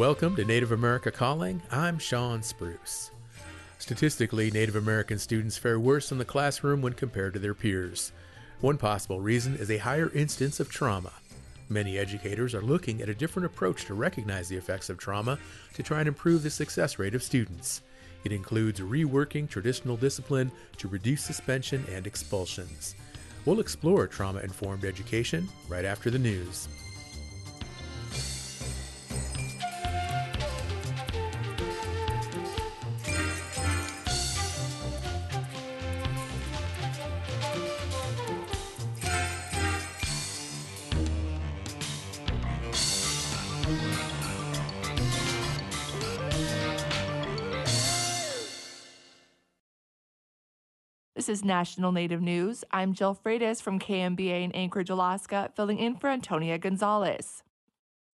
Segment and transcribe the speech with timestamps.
[0.00, 1.60] Welcome to Native America Calling.
[1.70, 3.10] I'm Shawn Spruce.
[3.78, 8.10] Statistically, Native American students fare worse in the classroom when compared to their peers.
[8.62, 11.12] One possible reason is a higher instance of trauma.
[11.68, 15.38] Many educators are looking at a different approach to recognize the effects of trauma
[15.74, 17.82] to try and improve the success rate of students.
[18.24, 22.94] It includes reworking traditional discipline to reduce suspension and expulsions.
[23.44, 26.68] We'll explore trauma informed education right after the news.
[51.30, 52.64] Is National Native News.
[52.72, 57.44] I'm Jill Freitas from KNBA in Anchorage, Alaska, filling in for Antonia Gonzalez.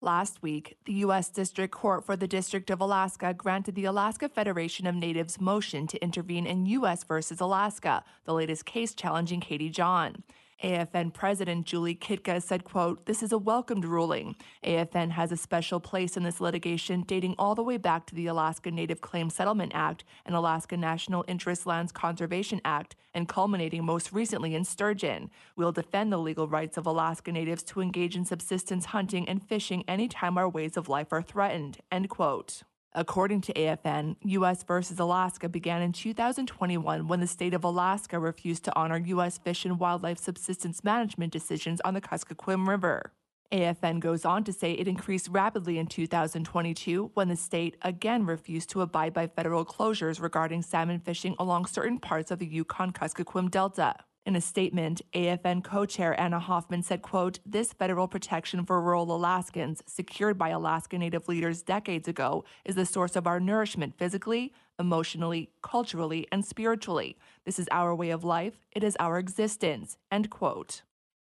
[0.00, 1.28] Last week, the U.S.
[1.28, 6.02] District Court for the District of Alaska granted the Alaska Federation of Natives motion to
[6.02, 7.04] intervene in U.S.
[7.04, 10.22] versus Alaska, the latest case challenging Katie John.
[10.62, 14.36] AFN President Julie Kitka said, quote, This is a welcomed ruling.
[14.64, 18.28] AFN has a special place in this litigation dating all the way back to the
[18.28, 24.12] Alaska Native Claims Settlement Act and Alaska National Interest Lands Conservation Act, and culminating most
[24.12, 25.30] recently in Sturgeon.
[25.56, 29.84] We'll defend the legal rights of Alaska Natives to engage in subsistence hunting and fishing
[29.88, 32.62] anytime our ways of life are threatened, end quote.
[32.94, 34.64] According to AFN, U.S.
[34.64, 39.38] versus Alaska began in 2021 when the state of Alaska refused to honor U.S.
[39.38, 43.12] fish and wildlife subsistence management decisions on the Kuskokwim River.
[43.50, 48.68] AFN goes on to say it increased rapidly in 2022 when the state again refused
[48.70, 53.50] to abide by federal closures regarding salmon fishing along certain parts of the Yukon Kuskokwim
[53.50, 53.94] Delta.
[54.24, 59.82] In a statement, AFN co-chair Anna Hoffman said, quote, this federal protection for rural Alaskans
[59.88, 65.50] secured by Alaska Native leaders decades ago is the source of our nourishment physically, emotionally,
[65.60, 67.16] culturally, and spiritually.
[67.44, 68.54] This is our way of life.
[68.70, 70.82] It is our existence, end quote.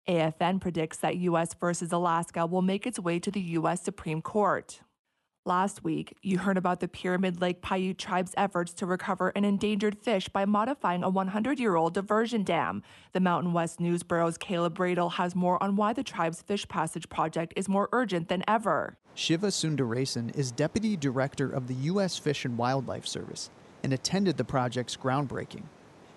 [0.08, 1.56] AFN predicts that U.S.
[1.56, 3.82] versus Alaska will make its way to the U.S.
[3.82, 4.82] Supreme Court.
[5.46, 9.98] Last week, you heard about the Pyramid Lake Paiute tribe's efforts to recover an endangered
[9.98, 12.82] fish by modifying a 100 year old diversion dam.
[13.12, 17.10] The Mountain West News Bureau's Kaleb Roedel has more on why the tribe's fish passage
[17.10, 18.96] project is more urgent than ever.
[19.16, 22.18] Shiva Sundaresan is deputy director of the U.S.
[22.18, 23.50] Fish and Wildlife Service
[23.84, 25.64] and attended the project's groundbreaking.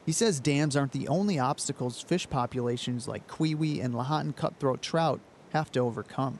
[0.05, 5.19] He says dams aren't the only obstacles fish populations like cui-ui and Lahontan cutthroat trout
[5.51, 6.39] have to overcome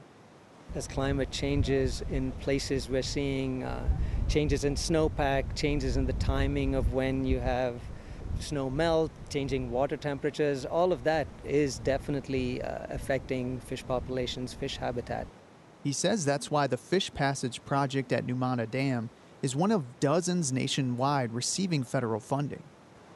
[0.77, 3.89] as climate changes in places we're seeing uh,
[4.29, 7.81] changes in snowpack changes in the timing of when you have
[8.39, 10.67] snow melt changing water temperatures.
[10.67, 15.27] All of that is definitely uh, affecting fish populations fish habitat.
[15.83, 19.09] He says that's why the fish passage project at numana dam
[19.43, 22.63] is one of dozens nationwide receiving federal funding.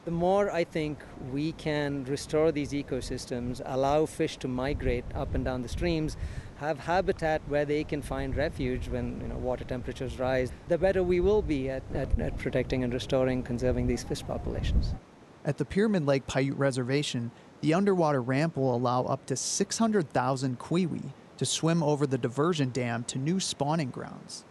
[0.06, 0.98] The more I think
[1.30, 6.16] we can restore these ecosystems, allow fish to migrate up and down the streams,
[6.60, 11.02] have habitat where they can find refuge when you know, water temperatures rise, the better
[11.02, 14.92] we will be at, at, at protecting and restoring, conserving these fish populations.
[15.42, 17.30] At the Pyramid Lake Paiute Reservation,
[17.62, 21.00] the underwater ramp will allow up to 600,000 cui-ui
[21.38, 24.44] to swim over the diversion dam to new spawning grounds.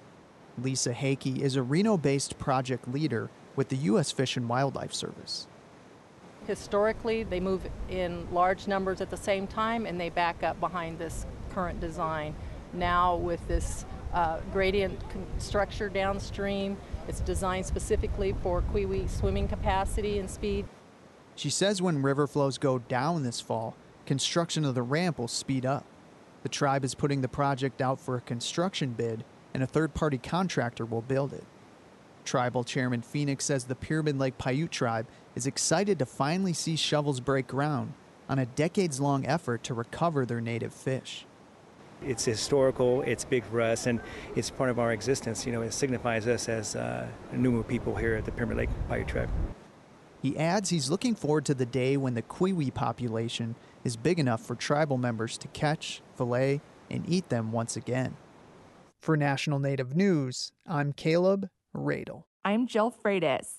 [0.58, 4.12] Lisa Heki is a Reno based project leader with the U.S.
[4.12, 5.48] Fish and Wildlife Service.
[6.48, 10.98] Historically, they move in large numbers at the same time and they back up behind
[10.98, 12.36] this current design.
[12.74, 15.00] Now, with this uh, gradient
[15.38, 16.78] structure downstream,
[17.08, 20.66] it's designed specifically for cui-ui swimming capacity and speed.
[21.36, 25.66] She says when river flows go down this fall, construction of the ramp will speed
[25.66, 25.86] up.
[26.44, 29.24] The tribe is putting the project out for a construction bid,
[29.54, 31.44] and a third party contractor will build it.
[32.26, 37.20] Tribal Chairman Phoenix says the Pyramid Lake Paiute tribe is excited to finally see shovels
[37.20, 37.94] break ground
[38.28, 41.26] on a decades long effort to recover their native fish.
[42.06, 44.00] It's historical, it's big for us, and
[44.36, 45.46] it's part of our existence.
[45.46, 49.08] You know, it signifies us as uh, Numu people here at the Pyramid Lake Paiute
[49.08, 49.30] Tribe.
[50.22, 54.42] He adds he's looking forward to the day when the cui-ui population is big enough
[54.42, 58.18] for tribal members to catch, fillet, and eat them once again.
[59.02, 62.24] For National Native News, I'm Kaleb Roedel.
[62.44, 63.59] I'm Jill Freitas.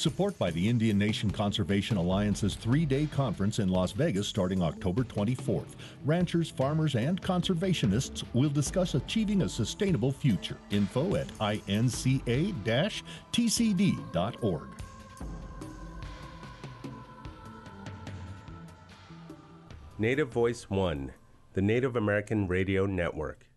[0.00, 5.04] Support by the Indian Nation Conservation Alliance's three day conference in Las Vegas starting October
[5.04, 5.74] 24th.
[6.06, 10.56] Ranchers, farmers, and conservationists will discuss achieving a sustainable future.
[10.70, 11.28] Info at
[11.68, 12.90] inca
[13.30, 14.68] tcd.org.
[19.98, 21.12] Native Voice One,
[21.52, 23.49] the Native American Radio Network.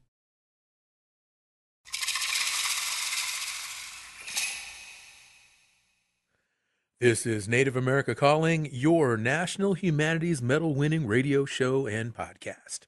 [7.03, 12.87] This is Native America Calling, your National Humanities Medal winning radio show and podcast.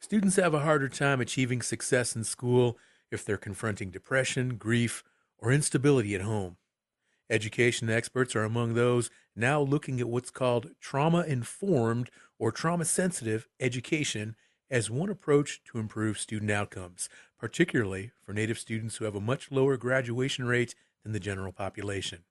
[0.00, 2.76] Students have a harder time achieving success in school
[3.12, 5.04] if they're confronting depression, grief,
[5.38, 6.56] or instability at home.
[7.30, 12.10] Education experts are among those now looking at what's called trauma informed
[12.40, 14.34] or trauma sensitive education
[14.68, 17.08] as one approach to improve student outcomes,
[17.38, 22.24] particularly for Native students who have a much lower graduation rate than the general population.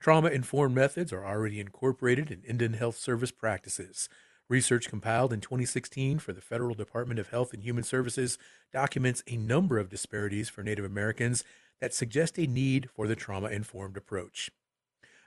[0.00, 4.08] Trauma informed methods are already incorporated in Indian Health Service practices.
[4.48, 8.38] Research compiled in 2016 for the Federal Department of Health and Human Services
[8.72, 11.44] documents a number of disparities for Native Americans
[11.82, 14.50] that suggest a need for the trauma informed approach.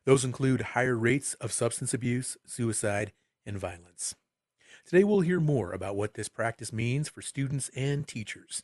[0.06, 3.14] Those include higher rates of substance abuse, suicide,
[3.46, 4.16] and violence.
[4.88, 8.64] Today, we'll hear more about what this practice means for students and teachers.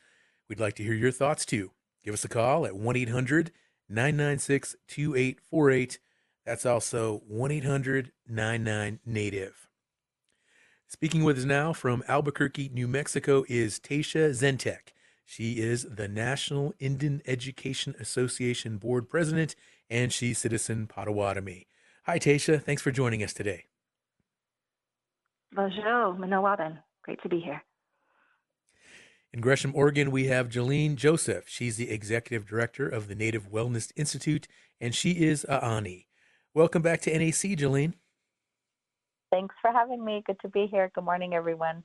[0.49, 1.69] We'd like to hear your thoughts too.
[2.03, 3.51] Give us a call at 1 800
[3.89, 5.99] 996 2848.
[6.45, 9.67] That's also 1 800 99 Native.
[10.87, 14.93] Speaking with us now from Albuquerque, New Mexico is Tasha Zentek.
[15.25, 19.55] She is the National Indian Education Association Board President
[19.89, 21.67] and she's Citizen Potawatomi.
[22.05, 22.59] Hi, Tasha.
[22.59, 23.65] Thanks for joining us today.
[25.53, 26.79] Bonjour, Manawaban.
[27.03, 27.61] Great to be here.
[29.31, 31.47] In Gresham, Oregon, we have Jillene Joseph.
[31.47, 34.47] She's the executive director of the Native Wellness Institute,
[34.81, 36.05] and she is Aani.
[36.55, 37.93] Welcome back to NAC, Jillene.
[39.31, 40.23] Thanks for having me.
[40.25, 40.89] Good to be here.
[40.95, 41.83] Good morning, everyone.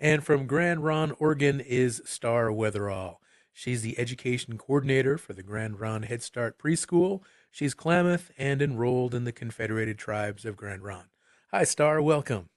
[0.00, 3.16] And from Grand Ronde, Oregon, is Star Weatherall.
[3.52, 7.20] She's the education coordinator for the Grand Ronde Head Start Preschool.
[7.50, 11.08] She's Klamath and enrolled in the Confederated Tribes of Grand Ronde.
[11.50, 12.00] Hi, Star.
[12.00, 12.48] Welcome.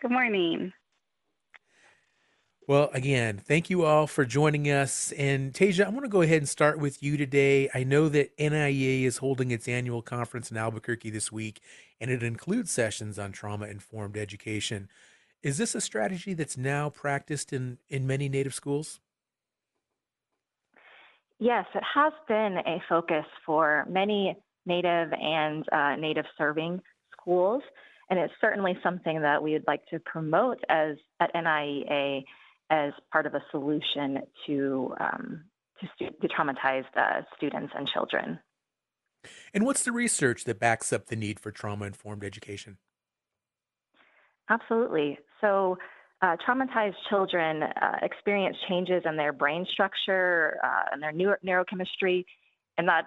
[0.00, 0.72] Good morning.
[2.70, 5.10] Well, again, thank you all for joining us.
[5.18, 7.68] And Tasia, I want to go ahead and start with you today.
[7.74, 11.60] I know that NIEA is holding its annual conference in Albuquerque this week,
[12.00, 14.88] and it includes sessions on trauma informed education.
[15.42, 19.00] Is this a strategy that's now practiced in, in many Native schools?
[21.40, 26.80] Yes, it has been a focus for many Native and uh, Native serving
[27.10, 27.64] schools,
[28.10, 32.22] and it's certainly something that we would like to promote as at NIEA
[32.70, 35.44] as part of a solution to um,
[35.80, 38.38] to, stu- to traumatized uh, students and children.
[39.52, 42.78] And what's the research that backs up the need for trauma informed education?
[44.48, 45.18] Absolutely.
[45.40, 45.78] So,
[46.22, 52.24] uh, traumatized children uh, experience changes in their brain structure uh, and their neuro- neurochemistry,
[52.76, 53.06] and that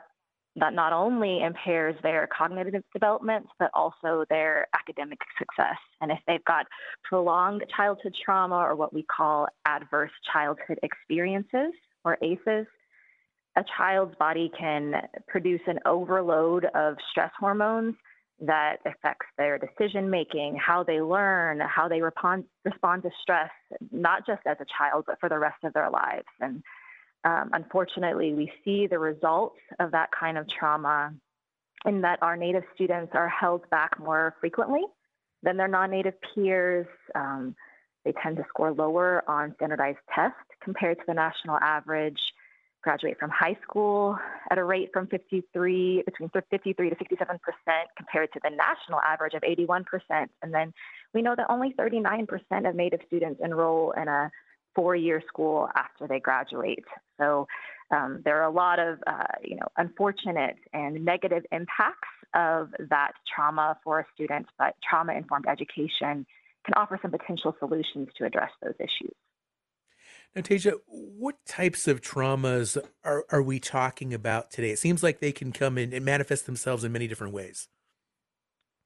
[0.56, 5.78] that not only impairs their cognitive development, but also their academic success.
[6.00, 6.68] And if they've got
[7.04, 11.74] prolonged childhood trauma or what we call adverse childhood experiences
[12.06, 12.68] or ACEs,
[13.56, 14.94] a child's body can
[15.28, 17.96] produce an overload of stress hormones
[18.40, 23.52] that affects their decision making, how they learn, how they respond, respond to stress,
[23.92, 26.26] not just as a child, but for the rest of their lives.
[26.42, 26.64] And
[27.24, 31.14] um, unfortunately, we see the results of that kind of trauma
[31.86, 34.82] in that our Native students are held back more frequently
[35.42, 36.88] than their non Native peers.
[37.16, 37.56] Um,
[38.06, 42.20] they tend to score lower on standardized tests compared to the national average,
[42.82, 44.18] graduate from high school
[44.52, 47.40] at a rate from 53, between 53 to 67%
[47.96, 49.86] compared to the national average of 81%.
[50.42, 50.74] And then
[51.14, 52.28] we know that only 39%
[52.68, 54.30] of Native students enroll in a
[54.76, 56.86] four year school after they graduate.
[57.20, 57.48] So
[57.92, 63.12] um, there are a lot of uh, you know unfortunate and negative impacts of that
[63.34, 66.26] trauma for a student, but trauma informed education
[66.66, 69.14] can offer some potential solutions to address those issues.
[70.36, 74.72] Now, Tasia, what types of traumas are, are we talking about today?
[74.72, 77.68] It seems like they can come in and manifest themselves in many different ways.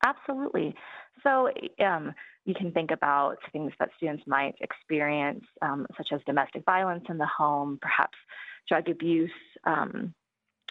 [0.05, 0.75] Absolutely.
[1.23, 1.49] So
[1.83, 2.13] um,
[2.47, 7.17] you can think about things that students might experience, um, such as domestic violence in
[7.17, 8.17] the home, perhaps
[8.69, 9.29] drug abuse
[9.65, 10.13] um,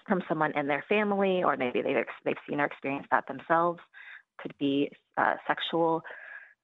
[0.08, 3.78] from someone in their family, or maybe they've, they've seen or experienced that themselves.
[4.40, 6.02] Could be uh, sexual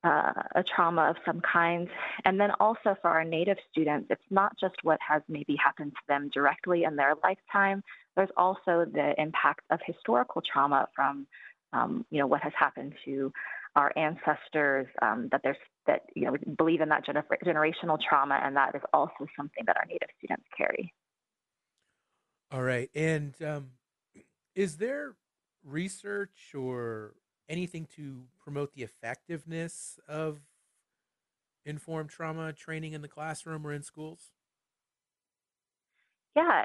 [0.04, 1.88] uh, a trauma of some kind.
[2.24, 6.02] And then also for our Native students, it's not just what has maybe happened to
[6.08, 7.82] them directly in their lifetime.
[8.16, 11.26] There's also the impact of historical trauma from,
[11.72, 13.32] um, you know, what has happened to
[13.76, 14.86] our ancestors.
[15.00, 18.82] Um, that there's that you know believe in that gener- generational trauma, and that is
[18.92, 20.92] also something that our Native students carry.
[22.50, 23.70] All right, and um,
[24.54, 25.14] is there
[25.64, 27.14] research or
[27.48, 30.40] anything to promote the effectiveness of
[31.64, 34.32] informed trauma training in the classroom or in schools?
[36.34, 36.64] Yeah,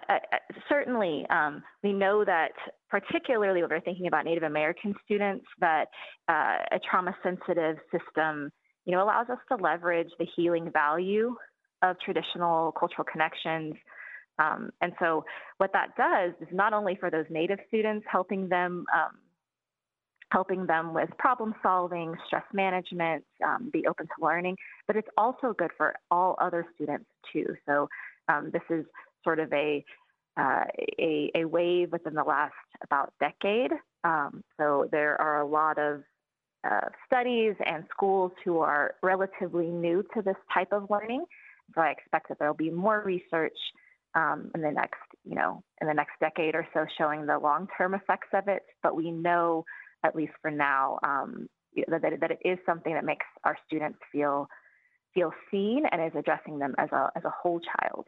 [0.70, 1.26] certainly.
[1.30, 2.52] Um, we know that,
[2.90, 5.88] particularly when we're thinking about Native American students, that
[6.30, 8.50] uh, a trauma-sensitive system,
[8.86, 11.36] you know, allows us to leverage the healing value
[11.82, 13.74] of traditional cultural connections.
[14.40, 15.26] Um, and so,
[15.58, 19.18] what that does is not only for those Native students, helping them um,
[20.32, 25.56] helping them with problem solving, stress management, um, be open to learning, but it's also
[25.58, 27.46] good for all other students too.
[27.66, 27.88] So
[28.28, 28.86] um, this is
[29.28, 29.84] sort of a,
[30.40, 30.66] uh,
[31.00, 32.54] a, a wave within the last
[32.84, 33.72] about decade.
[34.04, 36.04] Um, so there are a lot of
[36.70, 41.24] uh, studies and schools who are relatively new to this type of learning.
[41.76, 43.58] So I expect that there will be more research
[44.16, 47.94] um, in the next, you know, in the next decade or so showing the long-term
[47.94, 48.64] effects of it.
[48.82, 49.66] But we know
[50.04, 51.50] at least for now, um,
[51.88, 54.48] that, that it is something that makes our students feel
[55.14, 58.06] feel seen and is addressing them as a as a whole child.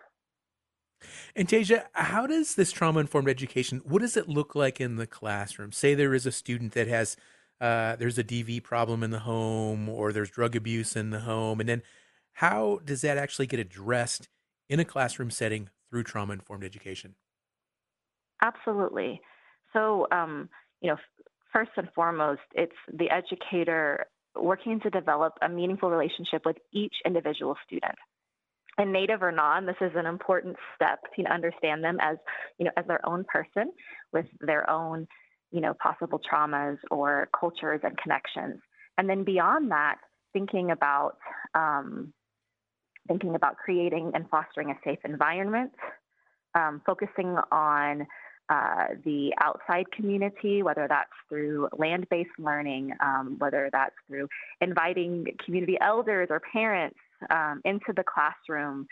[1.35, 3.81] And Tasia, how does this trauma informed education?
[3.83, 5.71] What does it look like in the classroom?
[5.71, 7.15] Say there is a student that has
[7.61, 11.59] uh, there's a DV problem in the home, or there's drug abuse in the home,
[11.59, 11.81] and then
[12.33, 14.29] how does that actually get addressed
[14.69, 17.15] in a classroom setting through trauma informed education?
[18.41, 19.19] Absolutely.
[19.73, 20.49] So, um,
[20.81, 20.95] you know,
[21.51, 27.57] first and foremost, it's the educator working to develop a meaningful relationship with each individual
[27.65, 27.95] student.
[28.77, 32.17] And native or non, this is an important step to understand them as,
[32.57, 33.71] you know, as their own person
[34.13, 35.07] with their own,
[35.51, 38.61] you know, possible traumas or cultures and connections.
[38.97, 39.97] And then beyond that,
[40.33, 41.17] thinking about
[41.55, 42.13] um,
[43.07, 45.71] thinking about creating and fostering a safe environment,
[46.55, 48.05] um, focusing on
[48.49, 54.27] uh, the outside community, whether that's through land based learning, um, whether that's through
[54.61, 56.97] inviting community elders or parents
[57.29, 58.87] um, into the classroom.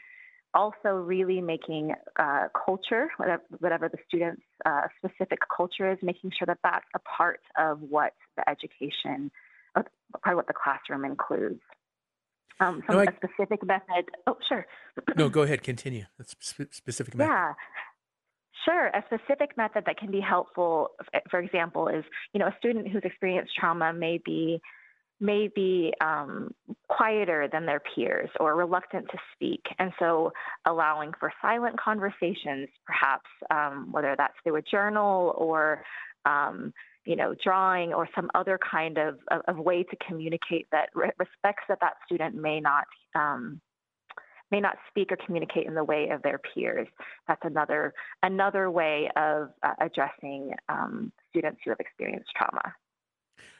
[0.53, 6.45] Also, really making uh, culture, whatever, whatever, the student's uh, specific culture is, making sure
[6.47, 9.29] that that's a part of what the education,
[9.75, 9.87] part
[10.25, 11.59] of what the classroom includes.
[12.59, 13.05] Um, some no, I...
[13.15, 14.05] specific method.
[14.25, 14.65] Oh, sure.
[15.15, 15.61] no, go ahead.
[15.61, 16.05] Continue.
[16.17, 16.35] That's
[16.71, 17.29] specific method.
[17.29, 17.53] Yeah.
[18.65, 18.87] Sure.
[18.87, 20.91] A specific method that can be helpful,
[21.29, 22.03] for example, is
[22.33, 24.59] you know a student who's experienced trauma may be
[25.19, 26.53] may be um,
[26.89, 30.31] quieter than their peers or reluctant to speak, and so
[30.65, 35.83] allowing for silent conversations, perhaps um, whether that's through a journal or
[36.25, 36.73] um,
[37.05, 41.11] you know drawing or some other kind of, of, of way to communicate that re-
[41.17, 43.59] respects that that student may not um,
[44.51, 46.87] may not speak or communicate in the way of their peers.
[47.27, 47.93] That's another
[48.23, 52.73] another way of uh, addressing um, students who have experienced trauma.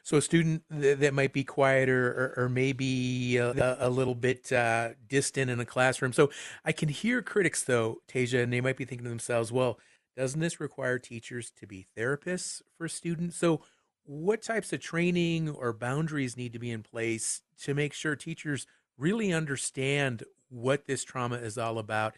[0.08, 4.92] So a student that might be quieter or, or maybe a, a, little bit uh,
[5.06, 6.14] distant in a classroom.
[6.14, 6.32] So
[6.64, 9.80] I can hear critics though, Tasia, and they might be thinking to themselves, well,
[10.16, 13.36] doesn't this require teachers to be therapists for students?
[13.36, 13.60] So
[14.06, 18.66] what types of training or boundaries need to be in place to make sure teachers
[18.98, 22.16] really understand what this trauma is all about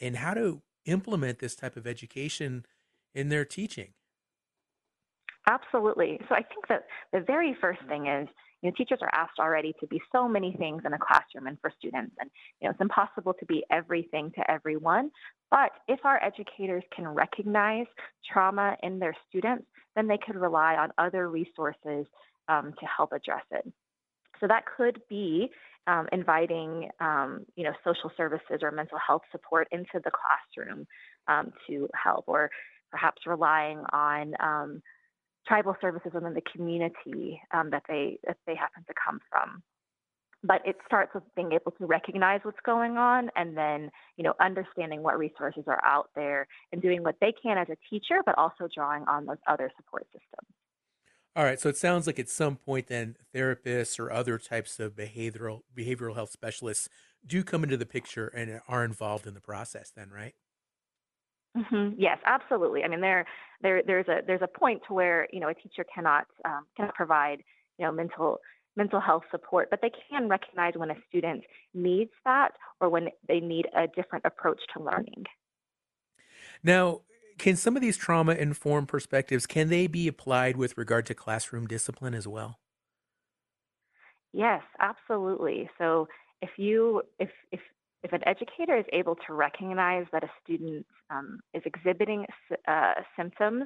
[0.00, 2.64] and how to implement this type of education
[3.14, 3.88] in their teaching.
[5.48, 6.20] Absolutely.
[6.28, 8.28] So I think that the very first thing is,
[8.62, 11.58] you know, teachers are asked already to be so many things in a classroom and
[11.60, 15.10] for students, and you know, it's impossible to be everything to everyone.
[15.50, 17.86] But if our educators can recognize
[18.32, 22.06] trauma in their students, then they could rely on other resources
[22.48, 23.70] um, to help address it.
[24.40, 25.48] So that could be
[25.86, 30.86] um, inviting, um, you know, social services or mental health support into the classroom
[31.28, 32.50] um, to help, or
[32.90, 34.82] perhaps relying on um,
[35.46, 39.62] tribal services within the community um, that they that they happen to come from.
[40.42, 44.34] But it starts with being able to recognize what's going on, and then you know
[44.40, 48.36] understanding what resources are out there, and doing what they can as a teacher, but
[48.38, 50.52] also drawing on those other support systems.
[51.34, 54.96] All right, so it sounds like at some point then therapists or other types of
[54.96, 56.88] behavioral behavioral health specialists
[57.26, 60.34] do come into the picture and are involved in the process then, right?
[61.56, 62.82] Hmm Yes, absolutely.
[62.84, 63.24] I mean, there,
[63.62, 66.94] there, there's a there's a point to where you know a teacher cannot um, cannot
[66.94, 67.42] provide
[67.78, 68.38] you know mental
[68.76, 73.40] mental health support, but they can recognize when a student needs that or when they
[73.40, 75.24] need a different approach to learning.
[76.62, 77.00] Now,
[77.38, 81.66] can some of these trauma informed perspectives can they be applied with regard to classroom
[81.66, 82.58] discipline as well?
[84.32, 85.70] Yes, absolutely.
[85.78, 86.08] So
[86.42, 87.60] if you if if
[88.02, 92.26] if an educator is able to recognize that a student um, is exhibiting
[92.68, 93.64] uh, symptoms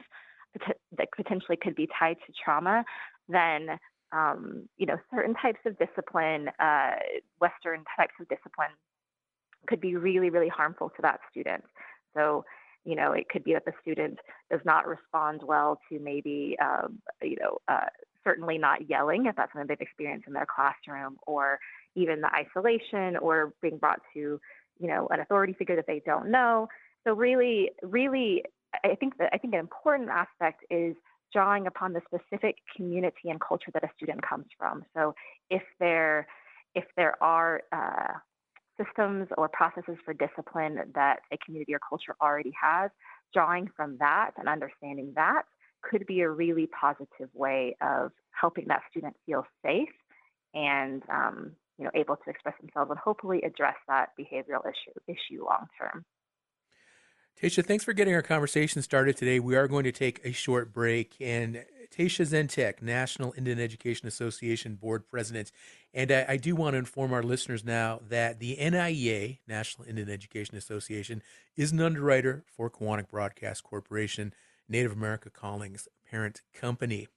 [0.96, 2.84] that potentially could be tied to trauma,
[3.28, 3.78] then
[4.12, 6.92] um, you know certain types of discipline, uh,
[7.40, 8.70] Western types of discipline,
[9.66, 11.64] could be really really harmful to that student.
[12.14, 12.44] So
[12.84, 14.18] you know it could be that the student
[14.50, 17.86] does not respond well to maybe um, you know uh,
[18.24, 21.58] certainly not yelling if that's something they've experienced in their classroom or
[21.94, 24.40] even the isolation or being brought to,
[24.78, 26.68] you know, an authority figure that they don't know.
[27.04, 28.44] So really, really,
[28.84, 30.94] I think that I think an important aspect is
[31.32, 34.84] drawing upon the specific community and culture that a student comes from.
[34.94, 35.14] So
[35.48, 36.26] if there
[36.74, 38.14] if there are uh,
[38.82, 42.90] systems or processes for discipline that a community or culture already has,
[43.34, 45.42] drawing from that and understanding that
[45.82, 49.88] could be a really positive way of helping that student feel safe
[50.54, 55.44] and um, you know able to express themselves and hopefully address that behavioral issue issue
[55.44, 56.04] long term.
[57.40, 59.40] Tasha, thanks for getting our conversation started today.
[59.40, 61.14] We are going to take a short break.
[61.20, 61.60] And uh,
[61.90, 65.50] Tasha Zentek, National Indian Education Association Board President.
[65.94, 70.10] And I, I, do want to inform our listeners now that the NIEA, National Indian
[70.10, 71.22] Education Association,
[71.56, 74.34] is an underwriter for Koahnic Broadcast Corporation,
[74.68, 77.08] Native America Calling's parent company.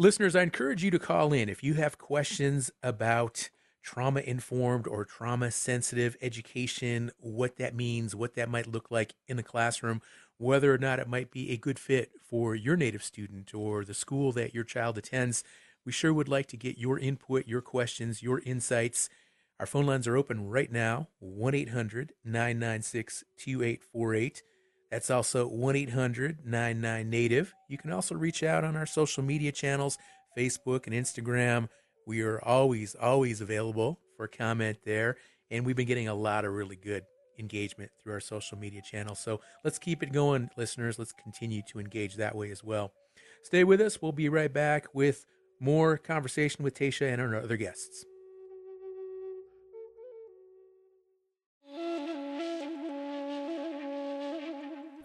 [0.00, 3.50] Listeners, I encourage you to call in if you have questions about
[3.82, 9.36] trauma informed or trauma sensitive education, what that means, what that might look like in
[9.36, 10.00] the classroom,
[10.36, 13.92] whether or not it might be a good fit for your native student or the
[13.92, 15.42] school that your child attends.
[15.84, 19.10] We sure would like to get your input, your questions, your insights.
[19.58, 24.44] Our phone lines are open right now 1 800 996 2848.
[24.90, 27.54] That's also 1 800 99 Native.
[27.68, 29.98] You can also reach out on our social media channels,
[30.36, 31.68] Facebook and Instagram.
[32.06, 35.16] We are always, always available for comment there.
[35.50, 37.04] And we've been getting a lot of really good
[37.38, 39.18] engagement through our social media channels.
[39.18, 40.98] So let's keep it going, listeners.
[40.98, 42.92] Let's continue to engage that way as well.
[43.42, 44.02] Stay with us.
[44.02, 45.24] We'll be right back with
[45.60, 48.04] more conversation with Tasha and our other guests.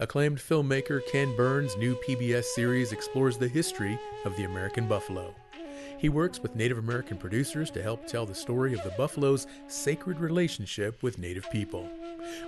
[0.03, 5.33] Acclaimed filmmaker Ken Burns' new PBS series explores the history of the American buffalo.
[5.97, 10.19] He works with Native American producers to help tell the story of the buffalo's sacred
[10.19, 11.89] relationship with Native people.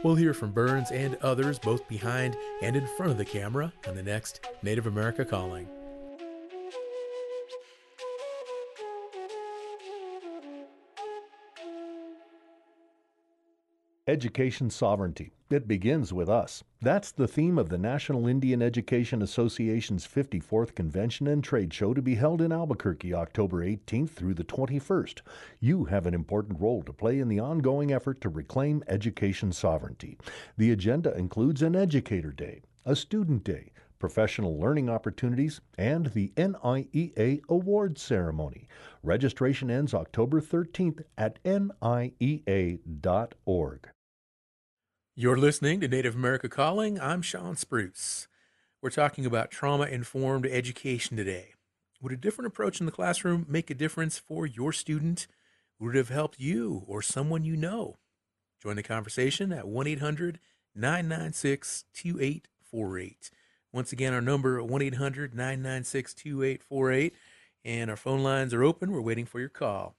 [0.04, 3.96] We'll hear from Burns and others both behind and in front of the camera on
[3.96, 5.70] the next Native America Calling.
[14.08, 15.32] Education sovereignty.
[15.50, 16.64] It begins with us.
[16.80, 22.04] That's the theme of the National Indian Education Association's 54th Convention and Trade Show to
[22.04, 25.22] be held in Albuquerque October 18th through the 21st.
[25.60, 30.20] You have an important role to play in the ongoing effort to reclaim education sovereignty.
[30.56, 37.42] The agenda includes an Educator Day, a Student Day, professional learning opportunities, and the NIEA
[37.50, 38.68] Awards Ceremony.
[39.02, 42.80] Registration ends October 13th at niea.org.
[45.18, 47.00] You're listening to Native America Calling.
[47.00, 48.28] I'm Shawn Spruce.
[48.82, 51.54] We're talking about trauma informed education today.
[52.02, 55.26] Would a different approach in the classroom make a difference for your student?
[55.80, 57.96] Would it have helped you or someone you know?
[58.62, 60.38] Join the conversation at 1 800
[60.76, 63.32] 996 2848.
[63.72, 67.16] Once again, our number 1 800 996 2848.
[67.64, 68.92] And our phone lines are open.
[68.92, 69.96] We're waiting for your call.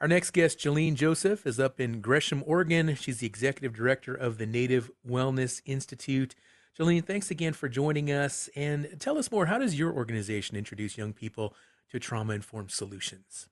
[0.00, 2.94] Our next guest, Jillene Joseph, is up in Gresham, Oregon.
[2.94, 6.36] She's the executive director of the Native Wellness Institute.
[6.78, 8.48] Jillene, thanks again for joining us.
[8.54, 9.46] And tell us more.
[9.46, 11.56] How does your organization introduce young people
[11.90, 13.48] to trauma informed solutions?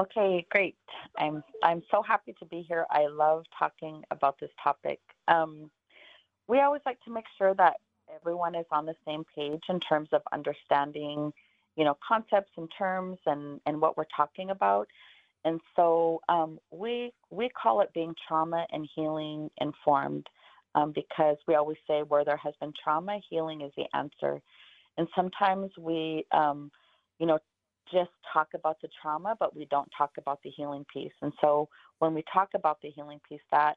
[0.00, 0.76] Okay, great.
[1.16, 2.86] I'm I'm so happy to be here.
[2.90, 4.98] I love talking about this topic.
[5.28, 5.70] Um,
[6.48, 7.74] we always like to make sure that
[8.12, 11.32] everyone is on the same page in terms of understanding
[11.76, 14.88] you know, concepts and terms and, and what we're talking about.
[15.44, 20.26] And so um, we we call it being trauma and healing informed
[20.74, 24.40] um, because we always say where there has been trauma, healing is the answer.
[24.98, 26.70] and sometimes we, um,
[27.18, 27.38] you know,
[27.92, 31.12] just talk about the trauma, but we don't talk about the healing piece.
[31.22, 33.76] And so when we talk about the healing piece, that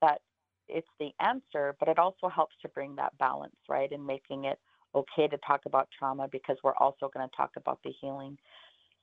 [0.00, 0.20] that
[0.68, 4.58] it's the answer, but it also helps to bring that balance, right, and making it
[4.94, 8.36] okay to talk about trauma because we're also going to talk about the healing.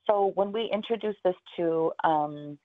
[0.06, 2.58] So when we introduce this to um,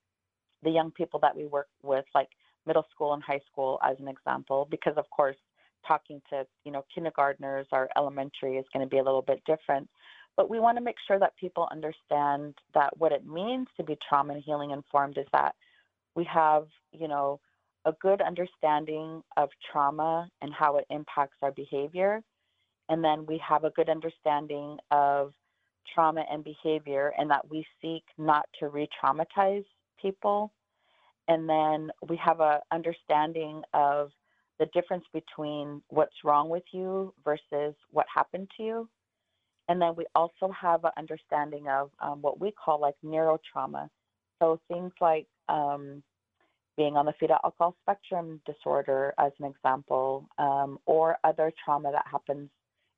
[0.63, 2.29] the young people that we work with, like
[2.65, 5.35] middle school and high school, as an example, because of course
[5.87, 9.89] talking to you know kindergartners or elementary is going to be a little bit different
[10.37, 13.97] but we want to make sure that people understand that what it means to be
[14.07, 15.55] trauma and healing informed is that
[16.15, 17.39] we have you know
[17.85, 22.21] a good understanding of trauma and how it impacts our behavior
[22.89, 25.33] and then we have a good understanding of
[25.93, 29.65] trauma and behavior and that we seek not to re-traumatize
[30.01, 30.51] people
[31.27, 34.11] and then we have a understanding of
[34.59, 38.89] the difference between what's wrong with you versus what happened to you.
[39.67, 43.89] And then we also have an understanding of um, what we call like neurotrauma.
[44.39, 46.03] So things like um,
[46.77, 52.05] being on the fetal alcohol spectrum disorder, as an example, um, or other trauma that
[52.09, 52.49] happens,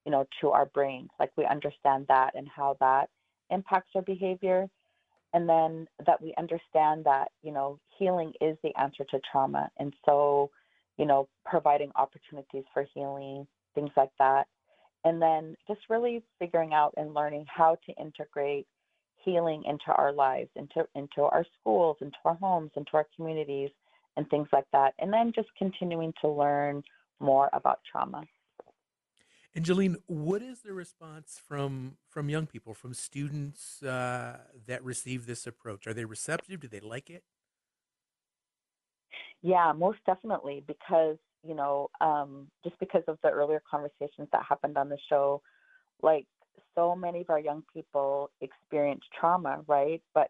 [0.07, 1.09] you know, to our brains.
[1.19, 3.09] Like we understand that and how that
[3.51, 4.67] impacts our behavior.
[5.33, 9.69] And then that we understand that, you know, healing is the answer to trauma.
[9.77, 10.49] And so
[10.97, 14.47] you know, providing opportunities for healing, things like that.
[15.03, 18.67] And then just really figuring out and learning how to integrate
[19.23, 23.69] healing into our lives, into into our schools, into our homes, into our communities,
[24.17, 24.93] and things like that.
[24.99, 26.81] And then just continuing to learn
[27.19, 28.23] more about trauma.
[29.57, 35.25] And Jolene, what is the response from from young people, from students uh, that receive
[35.25, 35.87] this approach?
[35.87, 36.59] Are they receptive?
[36.59, 37.23] Do they like it?
[39.41, 40.63] Yeah, most definitely.
[40.67, 45.41] Because, you know, um, just because of the earlier conversations that happened on the show,
[46.03, 46.27] like
[46.75, 50.03] so many of our young people experience trauma, right?
[50.13, 50.29] But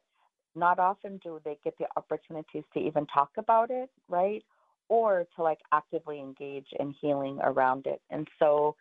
[0.56, 4.46] not often do they get the opportunities to even talk about it, right?
[4.88, 8.00] Or to like actively engage in healing around it.
[8.10, 8.78] And so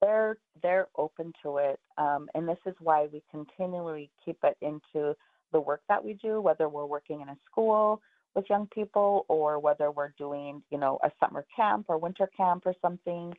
[0.00, 1.78] they're they're open to it.
[1.96, 5.14] Um, and this is why we continually keep it into
[5.52, 8.00] the work that we do, whether we're working in a school,
[8.34, 12.64] with young people or whether we're doing, you know, a summer camp or winter camp
[12.66, 13.34] or something.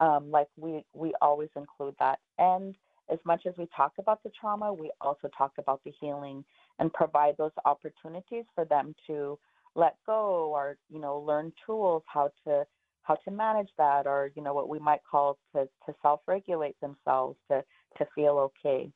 [0.00, 2.18] Um, like we we always include that.
[2.38, 2.74] And
[3.10, 6.44] as much as we talk about the trauma, we also talk about the healing
[6.78, 9.38] and provide those opportunities for them to
[9.74, 12.64] let go or you know learn tools how to
[13.04, 17.36] how to manage that or you know what we might call to to self-regulate themselves
[17.50, 17.62] to
[17.98, 18.90] to feel okay.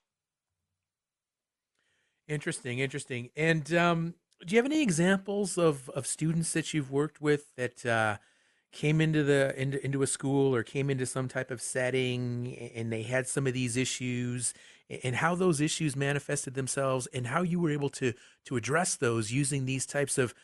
[2.26, 3.30] Interesting interesting.
[3.36, 4.14] And um
[4.46, 8.18] do you have any examples of, of students that you've worked with that uh,
[8.70, 12.92] came into the into, into a school or came into some type of setting and
[12.92, 14.52] they had some of these issues
[15.02, 18.12] and how those issues manifested themselves and how you were able to
[18.44, 20.34] to address those using these types of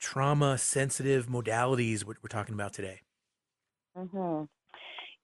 [0.00, 3.00] trauma sensitive modalities what we're talking about today
[3.96, 4.48] mhm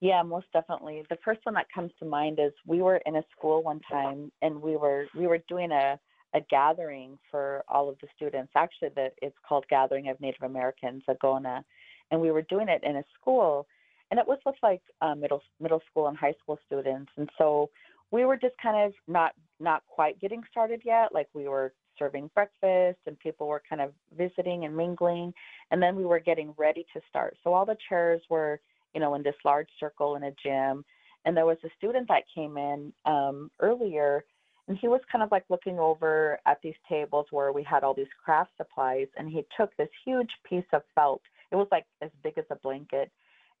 [0.01, 3.23] yeah most definitely the first one that comes to mind is we were in a
[3.35, 5.99] school one time and we were we were doing a
[6.33, 8.51] a gathering for all of the students.
[8.55, 11.63] Actually, that it's called Gathering of Native Americans, a GONA,
[12.11, 13.67] and we were doing it in a school,
[14.11, 17.69] and it was with like uh, middle middle school and high school students, and so
[18.11, 21.13] we were just kind of not not quite getting started yet.
[21.13, 25.33] Like we were serving breakfast, and people were kind of visiting and mingling,
[25.69, 27.37] and then we were getting ready to start.
[27.43, 28.59] So all the chairs were,
[28.95, 30.83] you know, in this large circle in a gym,
[31.25, 34.23] and there was a student that came in um, earlier
[34.67, 37.93] and he was kind of like looking over at these tables where we had all
[37.93, 42.09] these craft supplies and he took this huge piece of felt it was like as
[42.23, 43.11] big as a blanket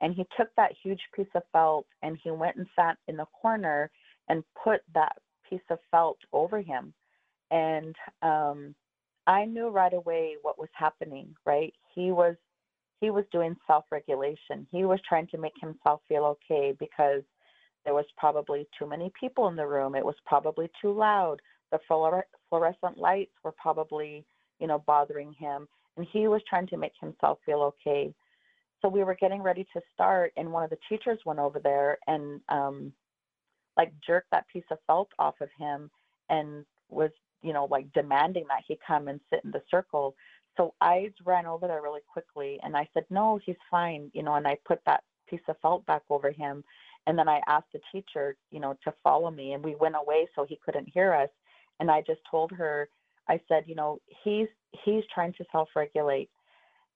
[0.01, 3.25] and he took that huge piece of felt and he went and sat in the
[3.41, 3.91] corner
[4.29, 5.17] and put that
[5.49, 6.93] piece of felt over him
[7.51, 8.73] and um
[9.27, 12.35] i knew right away what was happening right he was
[12.99, 17.23] he was doing self regulation he was trying to make himself feel okay because
[17.85, 19.95] there was probably too many people in the room.
[19.95, 21.41] It was probably too loud.
[21.71, 24.25] The fluorescent lights were probably,
[24.59, 25.67] you know, bothering him.
[25.97, 28.13] And he was trying to make himself feel okay.
[28.81, 31.97] So we were getting ready to start, and one of the teachers went over there
[32.07, 32.91] and, um,
[33.77, 35.89] like, jerked that piece of felt off of him
[36.29, 37.11] and was,
[37.41, 40.15] you know, like demanding that he come and sit in the circle.
[40.57, 44.35] So I ran over there really quickly and I said, No, he's fine, you know,
[44.35, 46.63] and I put that piece of felt back over him
[47.07, 50.27] and then I asked the teacher, you know, to follow me, and we went away
[50.35, 51.29] so he couldn't hear us.
[51.79, 52.89] And I just told her,
[53.27, 54.47] I said, you know, he's
[54.85, 56.29] he's trying to self-regulate.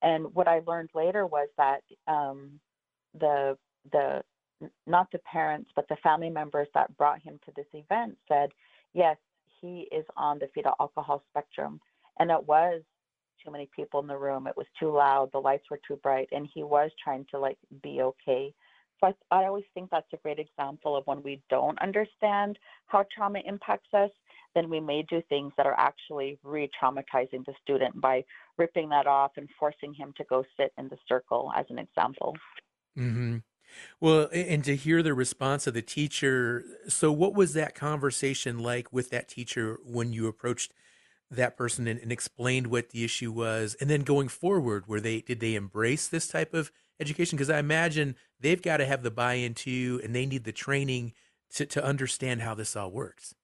[0.02, 2.60] And what I learned later was that um,
[3.20, 3.58] the
[3.92, 4.22] the
[4.86, 8.52] not the parents, but the family members that brought him to this event said,
[8.94, 9.18] yes,
[9.66, 11.80] he is on the fetal alcohol spectrum.
[12.20, 12.82] And it was
[13.44, 14.48] too many people in the room.
[14.48, 15.30] It was too loud.
[15.32, 16.30] The lights were too bright.
[16.32, 18.54] And he was trying to like be okay.
[19.00, 23.06] So I, I always think that's a great example of when we don't understand how
[23.14, 24.12] trauma impacts us,
[24.54, 28.24] then we may do things that are actually re traumatizing the student by
[28.58, 32.34] ripping that off and forcing him to go sit in the circle, as an example.
[32.98, 33.38] Mm-hmm.
[34.00, 36.64] Well, and to hear the response of the teacher.
[36.88, 40.74] So, what was that conversation like with that teacher when you approached
[41.32, 43.76] that person and, and explained what the issue was?
[43.80, 47.38] And then going forward, were they did they embrace this type of education?
[47.38, 51.14] Because I imagine they've got to have the buy-in too, and they need the training
[51.56, 53.36] to to understand how this all works.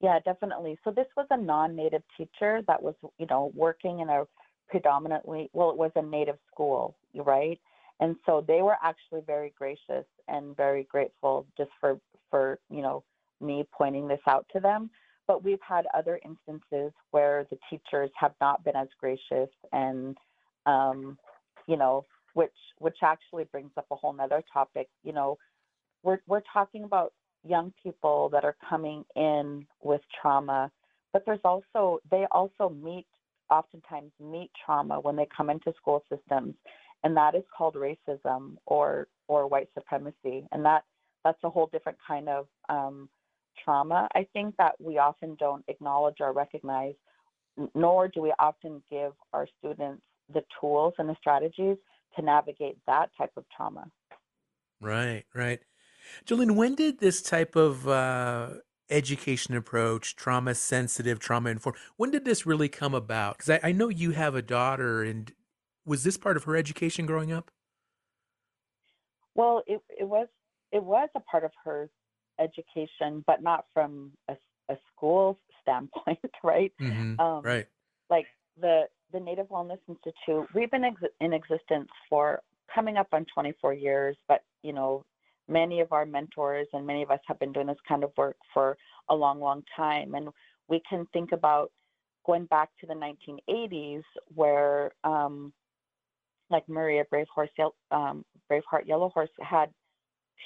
[0.00, 0.78] Yeah, definitely.
[0.84, 4.24] So this was a non-native teacher that was, you know, working in a
[4.68, 7.58] predominantly well, it was a native school, right?
[8.00, 13.04] And so they were actually very gracious and very grateful just for for you know
[13.40, 14.90] me pointing this out to them.
[15.26, 20.16] But we've had other instances where the teachers have not been as gracious and
[20.66, 21.18] um,
[21.66, 22.04] you know
[22.34, 24.88] which which actually brings up a whole nother topic.
[25.02, 25.38] You know,
[26.02, 27.12] we're we're talking about
[27.46, 30.70] young people that are coming in with trauma,
[31.12, 33.06] but there's also they also meet
[33.50, 36.54] oftentimes meet trauma when they come into school systems
[37.04, 40.84] and that is called racism or or white supremacy, and that
[41.24, 43.08] that's a whole different kind of um,
[43.62, 44.08] trauma.
[44.14, 46.94] I think that we often don't acknowledge or recognize,
[47.74, 51.76] nor do we often give our students the tools and the strategies
[52.16, 53.86] to navigate that type of trauma.
[54.80, 55.60] Right, right.
[56.26, 58.50] Jolene, when did this type of uh,
[58.90, 63.38] education approach, trauma sensitive, trauma informed, when did this really come about?
[63.38, 65.32] Because I, I, know you have a daughter, and
[65.86, 67.50] was this part of her education growing up?
[69.34, 70.28] Well, it it was
[70.72, 71.90] it was a part of her
[72.38, 74.36] education, but not from a,
[74.68, 76.72] a school standpoint, right?
[76.80, 77.20] Mm-hmm.
[77.20, 77.66] Um, right.
[78.10, 78.26] Like
[78.60, 82.42] the the Native Wellness Institute, we've been ex- in existence for
[82.74, 85.04] coming up on 24 years, but you know,
[85.48, 88.36] many of our mentors and many of us have been doing this kind of work
[88.52, 88.76] for
[89.08, 90.28] a long, long time, and
[90.68, 91.70] we can think about
[92.26, 94.02] going back to the 1980s,
[94.34, 95.52] where um,
[96.54, 97.50] like Maria Brave Heart,
[97.90, 99.70] um, Brave Heart Yellowhorse had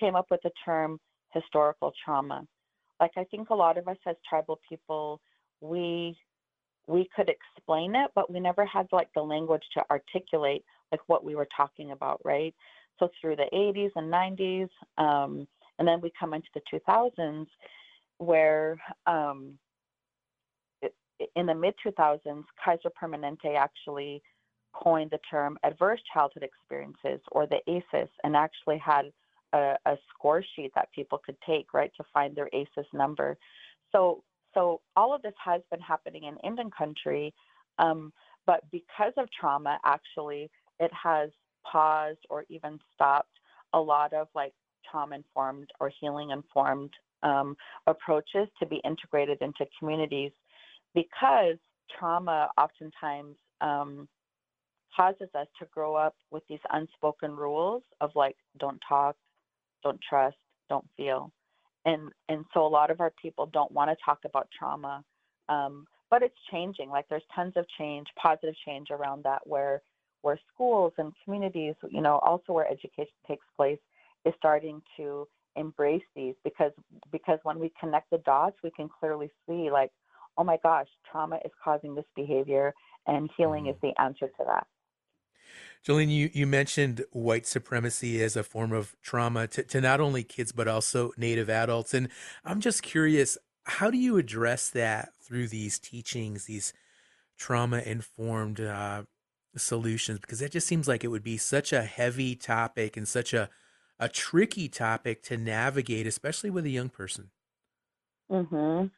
[0.01, 0.99] came up with the term
[1.35, 2.47] historical trauma.
[2.99, 5.21] Like I think a lot of us as tribal people,
[5.61, 6.17] we
[6.87, 11.23] we could explain it, but we never had like the language to articulate like what
[11.23, 12.55] we were talking about, right?
[12.99, 15.47] So through the 80s and 90s, um,
[15.79, 17.47] and then we come into the 2000s,
[18.17, 19.59] where um,
[21.37, 24.23] in the mid 2000s, Kaiser Permanente actually
[24.83, 29.13] coined the term adverse childhood experiences or the ACEs and actually had
[29.53, 33.37] a, a, score sheet that people could take, right, to find their ACEs number.
[33.93, 34.23] So,
[34.55, 37.33] so all of this has been happening in Indian country,
[37.79, 38.13] um,
[38.47, 41.31] but because of trauma, actually, it has
[41.71, 43.39] paused or even stopped
[43.73, 44.53] a lot of like
[44.91, 46.91] trauma informed or healing informed
[47.23, 50.33] um, approaches to be integrated into communities
[50.95, 51.57] because
[51.99, 54.09] trauma oftentimes um,
[54.95, 59.17] causes us to grow up with these unspoken rules of like don't talk,
[59.83, 60.37] don't trust,
[60.69, 61.33] don't feel.
[61.85, 65.05] And and so a lot of our people don't want to talk about trauma.
[65.49, 66.91] Um, but it's changing.
[66.91, 69.83] Like there's tons of change, positive change around that where
[70.23, 73.79] where schools and communities, you know, also where education takes place
[74.25, 76.73] is starting to embrace these because
[77.11, 79.91] because when we connect the dots we can clearly see like
[80.37, 82.73] oh my gosh trauma is causing this behavior
[83.07, 83.89] and healing is mm-hmm.
[83.89, 84.67] the answer to that
[85.87, 90.25] Jolene, you, you mentioned white supremacy as a form of trauma to, to not only
[90.25, 91.95] kids, but also Native adults.
[91.95, 92.09] And
[92.45, 96.73] I'm just curious, how do you address that through these teachings, these
[97.39, 99.05] trauma informed uh,
[99.57, 100.21] solutions?
[100.21, 103.51] Because it just seems like it would be such a heavy topic and such a,
[103.99, 107.31] a tricky topic to navigate, especially with a young person.
[108.31, 108.91] hmm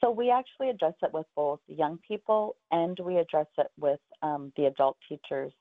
[0.00, 4.52] So we actually address it with both young people and we address it with um,
[4.56, 5.52] the adult teachers.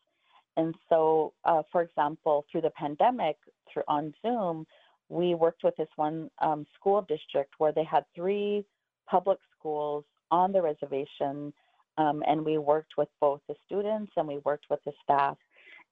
[0.58, 3.38] And so, uh, for example, through the pandemic,
[3.72, 4.66] through on Zoom,
[5.10, 8.66] we worked with this one um, school district where they had three
[9.10, 11.52] public schools on the reservation,
[11.98, 15.38] um, and we worked with both the students and we worked with the staff.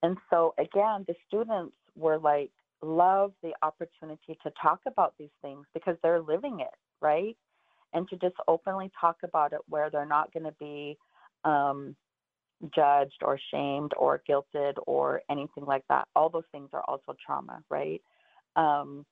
[0.04, 2.52] And so, again, the students were like,
[2.84, 7.36] love the opportunity to talk about these things because they're living it, right?
[7.94, 10.98] And to just openly talk about it where they're not going to be
[11.46, 11.96] um,
[12.76, 16.08] judged or shamed or guilted or anything like that.
[16.16, 18.02] All those things are also trauma, right?
[18.56, 19.06] Um,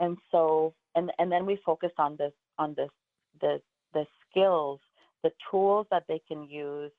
[0.00, 2.90] and so, and and then we focus on this on this
[3.40, 3.60] the
[3.94, 4.80] the skills,
[5.22, 6.92] the tools that they can use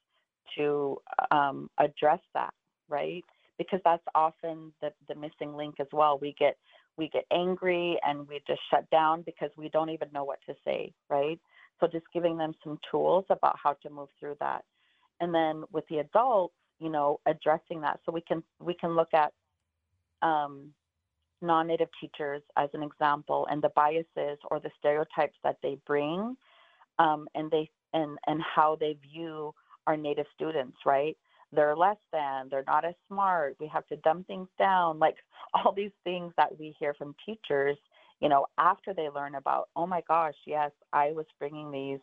[0.57, 0.97] to
[1.31, 2.53] um, address that,
[2.87, 3.23] right?
[3.57, 6.17] Because that's often the the missing link as well.
[6.21, 6.57] We get
[6.99, 10.53] we get angry and we just shut down because we don't even know what to
[10.63, 11.39] say, right?
[11.79, 14.63] So just giving them some tools about how to move through that.
[15.19, 17.99] And then with the adults you know addressing that.
[18.05, 19.33] So we can we can look at
[20.21, 20.69] um,
[21.41, 26.35] non-native teachers as an example and the biases or the stereotypes that they bring
[26.97, 29.53] um, and they and and how they view
[29.87, 31.17] our native students right
[31.51, 35.15] they're less than they're not as smart we have to dumb things down like
[35.53, 37.77] all these things that we hear from teachers
[38.19, 41.99] you know after they learn about oh my gosh yes i was bringing these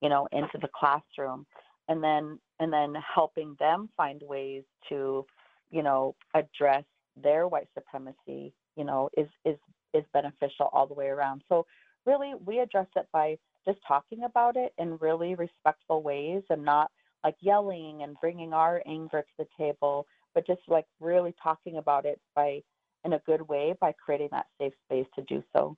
[0.00, 1.46] you know into the classroom
[1.88, 5.24] and then and then helping them find ways to
[5.70, 6.84] you know address
[7.22, 9.56] their white supremacy you know is is
[9.94, 11.42] is beneficial all the way around.
[11.48, 11.66] So
[12.06, 16.90] really we address it by just talking about it in really respectful ways and not
[17.24, 22.04] like yelling and bringing our anger to the table but just like really talking about
[22.04, 22.60] it by
[23.04, 25.76] in a good way by creating that safe space to do so.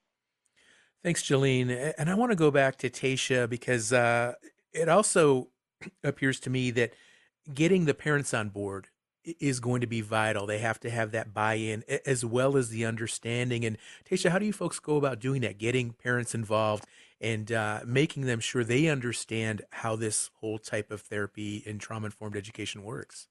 [1.03, 4.35] Thanks Jillene and I want to go back to Tasha because uh,
[4.72, 5.48] it also
[6.05, 6.92] appears to me that
[7.53, 8.88] getting the parents on board
[9.24, 10.46] is going to be vital.
[10.46, 13.64] They have to have that buy-in as well as the understanding.
[13.64, 13.76] And
[14.09, 15.59] Tasha, how do you folks go about doing that?
[15.59, 16.85] Getting parents involved
[17.20, 22.37] and uh, making them sure they understand how this whole type of therapy and trauma-informed
[22.37, 23.28] education works.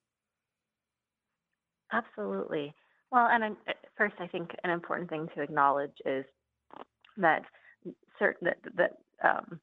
[1.91, 2.73] Absolutely.
[3.11, 6.23] Well, and uh, first, I think an important thing to acknowledge is
[7.17, 7.41] that
[8.19, 8.97] certain that that
[9.27, 9.59] um,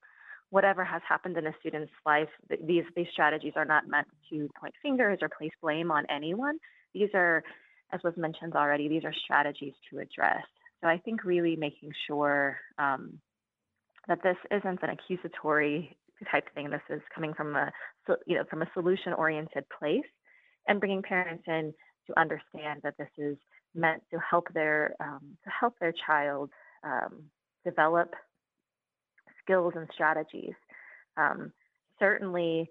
[0.50, 2.28] whatever has happened in a student's life,
[2.64, 6.58] these these strategies are not meant to point fingers or place blame on anyone.
[6.94, 7.42] These are,
[7.92, 10.44] as was mentioned already, these are strategies to address.
[10.82, 13.18] So I think really making sure um,
[14.08, 15.96] that this isn't an accusatory
[16.30, 16.70] type thing.
[16.70, 17.72] This is coming from a
[18.26, 20.06] you know from a solution oriented place,
[20.68, 21.74] and bringing parents in
[22.06, 23.36] to understand that this is
[23.74, 26.50] meant to help their um, to help their child
[26.84, 27.24] um,
[27.64, 28.14] develop
[29.46, 30.54] skills and strategies.
[31.16, 31.52] Um,
[31.98, 32.68] certainly,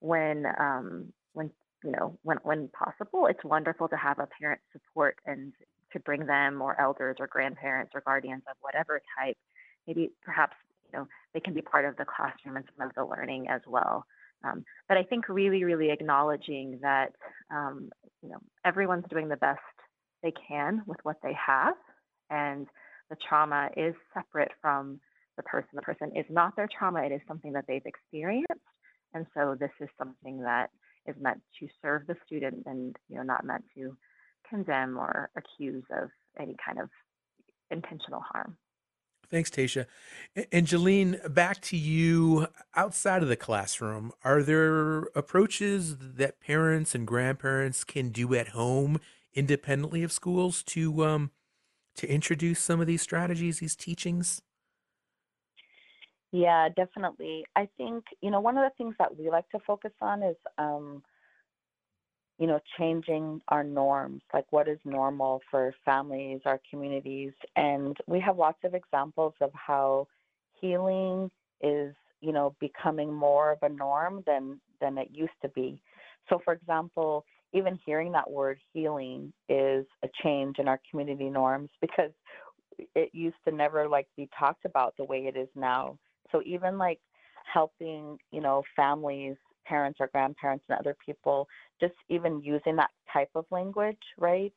[0.00, 1.50] when um, when
[1.82, 5.52] you know when when possible, it's wonderful to have a parent support and
[5.92, 9.36] to bring them or elders or grandparents or guardians of whatever type.
[9.86, 10.56] Maybe perhaps
[10.92, 13.62] you know they can be part of the classroom and some of the learning as
[13.66, 14.04] well.
[14.44, 17.12] Um, but I think really, really acknowledging that
[17.50, 17.90] um,
[18.22, 19.60] you know everyone's doing the best
[20.22, 21.74] they can with what they have,
[22.30, 22.66] and
[23.10, 25.00] the trauma is separate from
[25.38, 25.70] the person.
[25.72, 28.52] The person is not their trauma, it is something that they've experienced.
[29.14, 30.68] And so this is something that
[31.06, 33.96] is meant to serve the student and you know not meant to
[34.48, 36.90] condemn or accuse of any kind of
[37.70, 38.56] intentional harm.
[39.30, 39.86] Thanks, Tasha.
[40.52, 42.46] And Jillene, back to you.
[42.74, 49.00] Outside of the classroom, are there approaches that parents and grandparents can do at home,
[49.34, 51.30] independently of schools, to um,
[51.96, 54.40] to introduce some of these strategies, these teachings?
[56.32, 57.44] Yeah, definitely.
[57.56, 60.36] I think, you know, one of the things that we like to focus on is,
[60.58, 61.02] um,
[62.38, 67.32] you know, changing our norms, like what is normal for families, our communities.
[67.56, 70.06] And we have lots of examples of how
[70.60, 75.82] healing is, you know, becoming more of a norm than than it used to be.
[76.28, 81.70] So for example, even hearing that word healing is a change in our community norms
[81.80, 82.12] because
[82.94, 85.98] it used to never like be talked about the way it is now
[86.32, 87.00] so even like
[87.52, 89.36] helping, you know, families,
[89.66, 91.48] parents or grandparents and other people,
[91.80, 94.52] just even using that type of language, right?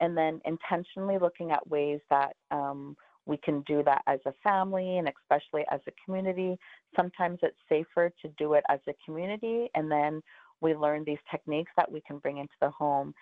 [0.00, 4.98] And then intentionally looking at ways that um, we can do that as a family
[4.98, 6.58] and especially as a community.
[6.96, 10.22] Sometimes it's safer to do it as a community, and then
[10.60, 13.14] we learn these techniques that we can bring into the home.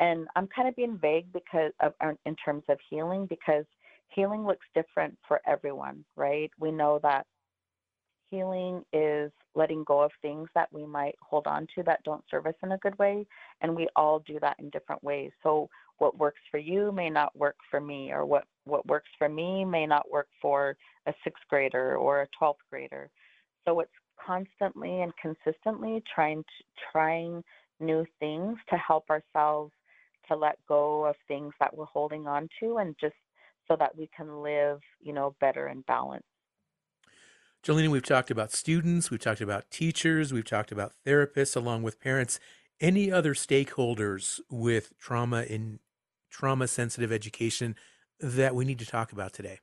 [0.00, 1.92] And I'm kind of being vague because of,
[2.26, 3.64] in terms of healing because
[4.08, 6.50] healing looks different for everyone, right?
[6.58, 7.26] We know that
[8.32, 12.46] healing is letting go of things that we might hold on to that don't serve
[12.46, 13.26] us in a good way.
[13.60, 15.30] And we all do that in different ways.
[15.42, 15.68] So
[15.98, 19.64] what works for you may not work for me, or what, what works for me
[19.64, 20.76] may not work for
[21.06, 23.10] a sixth grader or a 12th grader.
[23.66, 23.90] So it's
[24.24, 27.44] constantly and consistently trying to, trying
[27.78, 29.72] new things to help ourselves
[30.28, 33.14] to let go of things that we're holding on to and just
[33.68, 36.24] so that we can live, you know, better and balance.
[37.62, 42.00] Jillene, we've talked about students, we've talked about teachers, we've talked about therapists along with
[42.00, 42.40] parents.
[42.80, 45.78] any other stakeholders with trauma in
[46.28, 47.76] trauma sensitive education
[48.18, 49.60] that we need to talk about today?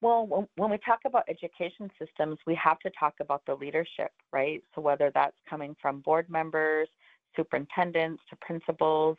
[0.00, 4.62] Well, when we talk about education systems, we have to talk about the leadership, right?
[4.74, 6.88] So, whether that's coming from board members,
[7.36, 9.18] superintendents, to principals,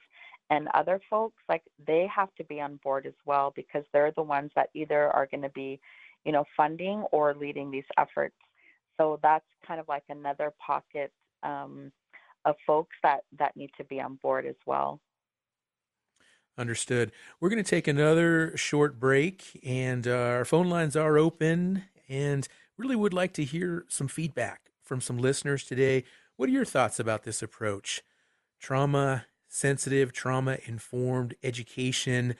[0.49, 4.23] and other folks, like they have to be on board as well because they're the
[4.23, 5.79] ones that either are going to be,
[6.25, 8.35] you know, funding or leading these efforts.
[8.99, 11.11] So, that's kind of like another pocket
[11.43, 11.91] um,
[12.45, 14.99] of folks that, that need to be on board as well.
[16.57, 17.13] Understood.
[17.39, 21.83] We're going to take another short break, and uh, our phone lines are open.
[22.09, 22.47] And
[22.79, 26.05] really would like to hear some feedback from some listeners today.
[26.37, 28.01] What are your thoughts about this approach?
[28.59, 32.35] Trauma sensitive, trauma informed education,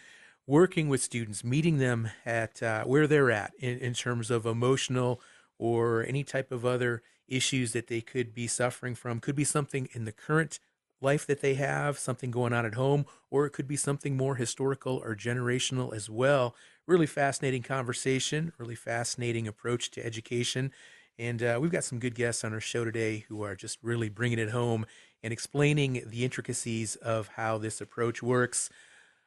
[0.50, 5.22] working with students, meeting them at uh, where they're at in, in terms of emotional
[5.60, 9.20] or any type of other issues that they could be suffering from.
[9.20, 10.60] Could be something in the current
[11.02, 14.36] life that they have, something going on at home, or it could be something more
[14.38, 16.56] historical or generational as well.
[16.88, 20.72] Really fascinating conversation, really fascinating approach to education.
[21.20, 24.10] And uh, we've got some good guests on our show today who are just really
[24.10, 24.88] bringing it home
[25.22, 28.72] and explaining the intricacies of how this approach works.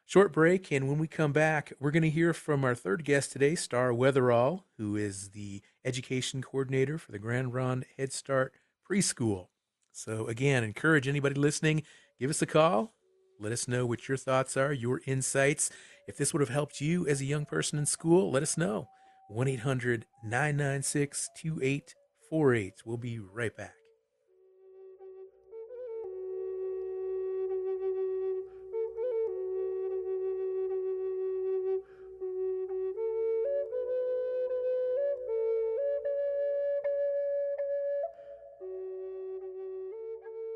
[0.05, 3.31] Short break, and when we come back, we're going to hear from our third guest
[3.31, 8.53] today, Star Weatherall, who is the education coordinator for the Grand Ronde Head Start
[8.87, 9.47] Preschool.
[9.91, 11.83] So, again, encourage anybody listening,
[12.19, 12.93] give us a call.
[13.39, 15.71] Let us know what your thoughts are, your insights.
[16.07, 18.87] If this would have helped you as a young person in school, let us know.
[19.29, 22.73] 1 800 996 2848.
[22.85, 23.82] We'll be right back.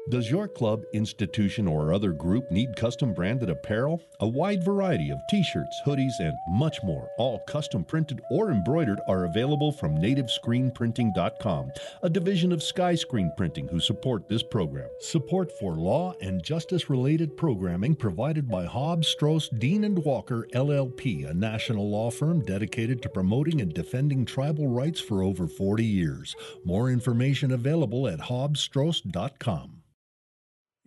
[0.10, 4.01] Does your club, institution, or other group need custom branded apparel?
[4.22, 9.01] A wide variety of t shirts, hoodies, and much more, all custom printed or embroidered,
[9.10, 11.72] are available from nativescreenprinting.com,
[12.03, 14.88] a division of Sky Screen Printing who support this program.
[15.01, 21.30] Support for law and justice related programming provided by Hobbs, Strauss, Dean, and Walker, LLP,
[21.30, 26.34] a national law firm dedicated to promoting and defending tribal rights for over 40 years.
[26.64, 29.77] More information available at hobbsstrauss.com.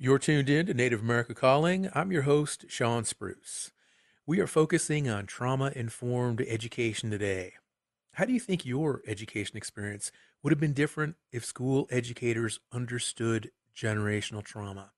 [0.02, 1.90] You're tuned in to Native America Calling.
[1.94, 3.70] I'm your host, Shawn Spruce.
[4.26, 7.52] We are focusing on trauma informed education today.
[8.14, 10.10] How do you think your education experience
[10.42, 14.92] would have been different if school educators understood generational trauma?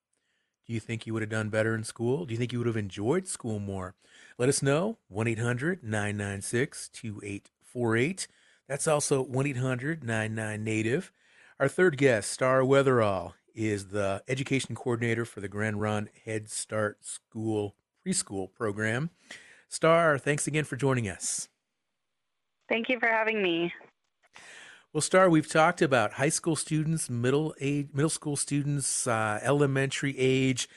[0.69, 2.25] Do you think you would have done better in school?
[2.25, 3.97] Do you think you would have enjoyed school more?
[4.39, 8.29] Let us know 1 800 996 2848.
[8.69, 11.11] That's also 1 800 99 Native.
[11.59, 17.05] Our third guest, Star Weatherall, is the education coordinator for the Grand Ronde Head Start
[17.05, 17.75] School
[18.07, 19.11] preschool program.
[19.69, 21.49] Star, thanks again for joining us.
[22.69, 23.73] Thank you for having me.
[24.93, 30.19] Well, Star, we've talked about high school students, middle age, middle school students, uh, elementary
[30.19, 30.69] age.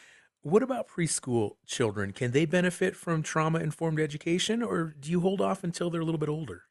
[0.41, 2.13] What about preschool children?
[2.13, 6.05] Can they benefit from trauma informed education, or do you hold off until they're a
[6.05, 6.63] little bit older?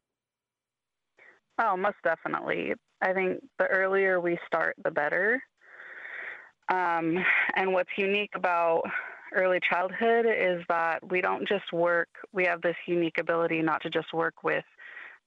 [1.61, 2.73] Oh, most definitely.
[3.03, 5.43] I think the earlier we start, the better.
[6.69, 7.19] Um,
[7.57, 8.83] and what's unique about
[9.35, 13.91] early childhood is that we don't just work, we have this unique ability not to
[13.91, 14.65] just work with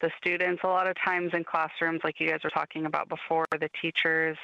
[0.02, 0.62] the students.
[0.64, 4.38] A lot of times in classrooms, like you guys were talking about before, the teachers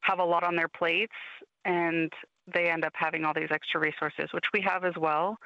[0.00, 1.14] have a lot on their plates
[1.64, 2.12] and
[2.52, 5.36] they end up having all these extra resources, which we have as well.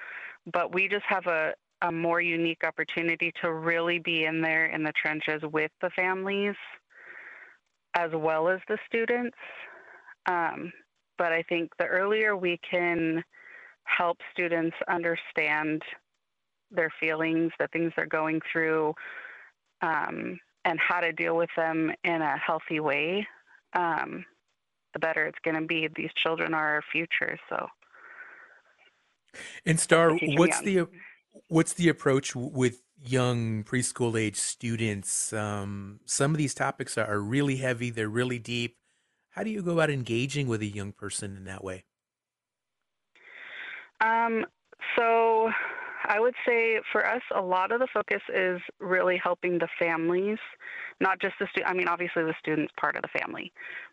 [0.53, 4.83] But we just have a, a more unique opportunity to really be in there in
[4.83, 6.57] the trenches with the families
[7.95, 9.37] as well as the students.
[10.29, 10.73] Um,
[11.17, 13.25] but I think the earlier we can
[13.85, 15.83] help students understand
[16.71, 18.95] their feelings, the things they're going through,
[19.81, 23.27] um, and how to deal with them in a healthy way,
[23.73, 24.25] um,
[24.93, 25.89] the better it's going to be.
[25.97, 27.67] These children are our future, so.
[29.65, 30.87] And Star, what's the
[31.49, 35.33] what's the approach with young preschool age students?
[35.33, 38.77] Um, some of these topics are really heavy; they're really deep.
[39.39, 41.85] How do you go about engaging with a young person in that way?
[44.01, 44.45] Um,
[44.99, 45.49] so
[46.09, 50.39] I would say for us, a lot of the focus is really helping the families,
[51.01, 51.71] not just the student.
[51.71, 53.53] I mean, obviously the student's part of the family,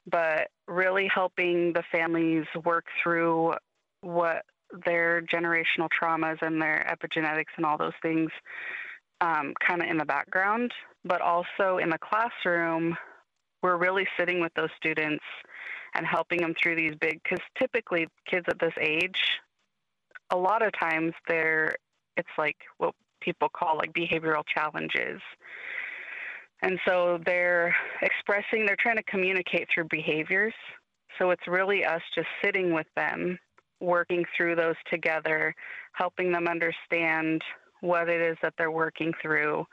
[0.09, 3.53] but really helping the families work through
[4.01, 4.45] what
[4.83, 8.31] their generational traumas and their epigenetics and all those things
[9.21, 10.71] um, kind of in the background,
[11.03, 12.97] but also in the classroom
[13.65, 15.23] we're really sitting with those students
[15.95, 19.39] and helping them through these big because typically kids at this age
[20.29, 21.75] a lot of times they're
[22.15, 25.19] it's like what people call like behavioral challenges.
[26.61, 30.53] And so they're expressing they're trying to communicate through behaviors.
[31.17, 33.39] So it's really us just sitting with them
[33.79, 35.55] working through those together
[35.93, 37.41] helping them understand
[37.81, 39.65] what it is that they're working through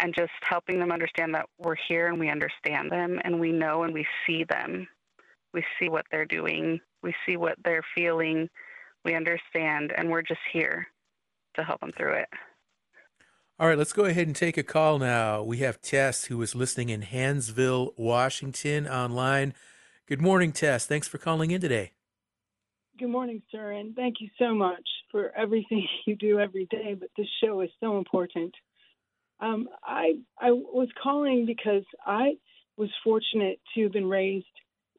[0.00, 3.82] and just helping them understand that we're here and we understand them and we know
[3.82, 4.88] and we see them.
[5.52, 8.48] We see what they're doing, we see what they're feeling,
[9.04, 10.86] we understand, and we're just here
[11.54, 12.28] to help them through it.
[13.58, 15.42] All right, let's go ahead and take a call now.
[15.42, 19.52] We have Tess, who is listening in Hansville, Washington, online.
[20.06, 20.86] Good morning, Tess.
[20.86, 21.92] Thanks for calling in today.
[22.98, 26.96] Good morning, sir, and thank you so much for everything you do every day.
[26.98, 28.54] But this show is so important.
[29.40, 32.36] Um, I I was calling because I
[32.76, 34.46] was fortunate to have been raised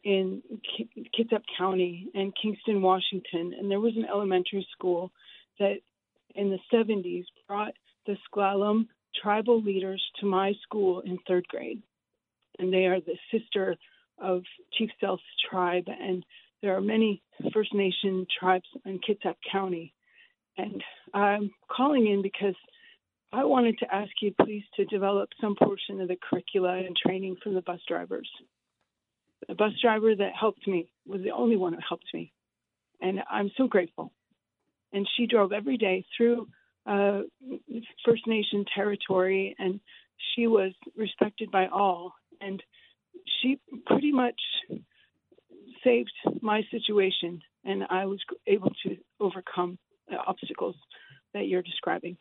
[0.04, 0.42] in
[0.78, 5.12] K- Kitsap County and Kingston, Washington, and there was an elementary school
[5.60, 5.76] that
[6.36, 7.74] in the 70s brought
[8.08, 8.88] the S'Klallam
[9.22, 11.82] tribal leaders to my school in third grade,
[12.58, 13.76] and they are the sister
[14.18, 16.24] of Chief Sealth's tribe, and
[16.62, 17.22] there are many
[17.54, 19.94] First Nation tribes in Kitsap County.
[20.58, 20.84] And
[21.14, 22.56] I'm calling in because
[23.34, 27.38] I wanted to ask you, please, to develop some portion of the curricula and training
[27.42, 28.30] from the bus drivers.
[29.48, 32.32] The bus driver that helped me was the only one who helped me,
[33.02, 34.12] and I'm so grateful.
[34.94, 36.48] And she drove every day through
[36.86, 37.22] uh,
[38.06, 39.80] First Nation territory, and
[40.36, 42.14] she was respected by all.
[42.42, 42.62] And
[43.42, 44.40] she pretty much
[45.84, 46.12] saved
[46.42, 49.78] my situation, and I was able to overcome
[50.10, 50.76] the obstacles
[51.34, 52.18] that you're describing.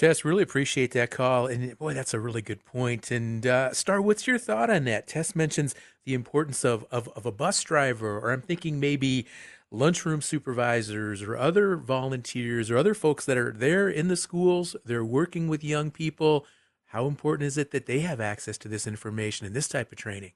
[0.00, 1.46] Tess, really appreciate that call.
[1.46, 3.10] And boy, that's a really good point.
[3.10, 5.06] And uh, Star, what's your thought on that?
[5.06, 5.74] Tess mentions
[6.06, 9.26] the importance of, of, of a bus driver, or I'm thinking maybe
[9.70, 15.04] lunchroom supervisors or other volunteers or other folks that are there in the schools, they're
[15.04, 16.46] working with young people.
[16.86, 19.98] How important is it that they have access to this information and this type of
[19.98, 20.32] training?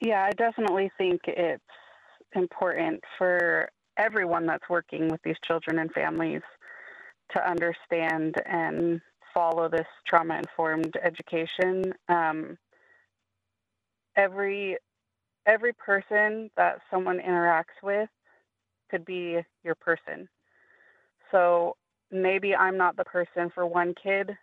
[0.00, 1.62] Yeah, I definitely think it's
[2.34, 6.40] important for everyone that's working with these children and families
[7.32, 9.00] to understand and
[9.32, 11.94] follow this trauma informed education.
[12.08, 12.58] Um,
[14.16, 14.76] every
[15.46, 18.08] every person that someone interacts with
[18.90, 20.28] could be your person.
[21.30, 21.76] So
[22.10, 24.36] maybe I'm not the person for one kid,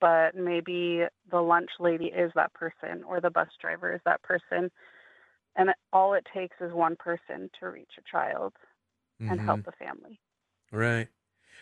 [0.00, 4.70] but maybe the lunch lady is that person or the bus driver is that person.
[5.56, 8.52] And all it takes is one person to reach a child
[9.20, 9.32] mm-hmm.
[9.32, 9.70] and help mm-hmm.
[9.70, 10.20] the family.
[10.70, 11.08] Right.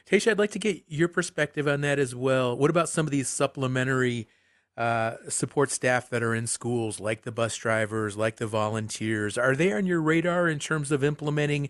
[0.06, 2.56] Tasha, I'd like to get your perspective on that as well.
[2.56, 4.28] What about some of these supplementary
[4.76, 9.36] uh, support staff that are in schools, like the bus drivers, like the volunteers?
[9.36, 11.68] Are they on your radar in terms of implementing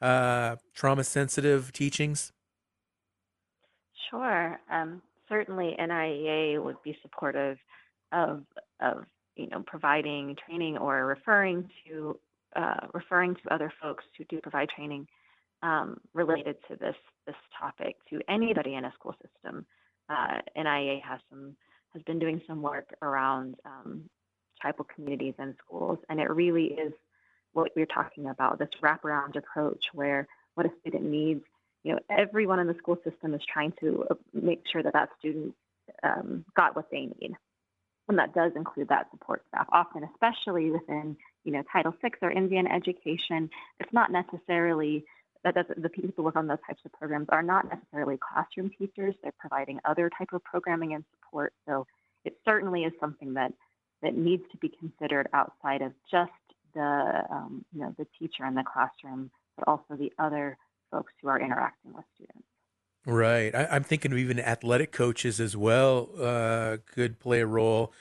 [0.00, 2.32] uh, trauma sensitive teachings?
[4.10, 4.60] Sure.
[4.70, 7.58] Um, certainly, NIEA would be supportive
[8.12, 8.42] of,
[8.80, 9.04] of
[9.36, 12.18] you know providing training or referring to
[12.54, 15.06] uh, referring to other folks who do provide training
[15.62, 16.96] um, related to this
[17.26, 19.66] this topic to anybody in a school system.
[20.08, 21.56] Uh, NIEA has some
[21.92, 24.02] has been doing some work around um,
[24.60, 26.92] tribal communities and schools, and it really is
[27.52, 31.42] what we're talking about this wraparound approach where what a student needs.
[31.82, 35.10] You know, everyone in the school system is trying to uh, make sure that that
[35.18, 35.54] student
[36.02, 37.34] um, got what they need,
[38.08, 39.66] and that does include that support staff.
[39.72, 43.50] Often, especially within you know Title VI or Indian education,
[43.80, 45.04] it's not necessarily
[45.46, 48.70] that does the people who work on those types of programs are not necessarily classroom
[48.76, 49.14] teachers.
[49.22, 51.52] They're providing other type of programming and support.
[51.68, 51.86] So
[52.24, 53.52] it certainly is something that
[54.02, 56.32] that needs to be considered outside of just
[56.74, 60.58] the um, you know the teacher in the classroom, but also the other
[60.90, 62.42] folks who are interacting with students.
[63.06, 63.54] Right.
[63.54, 67.92] I, am thinking of even athletic coaches as well uh, could play a role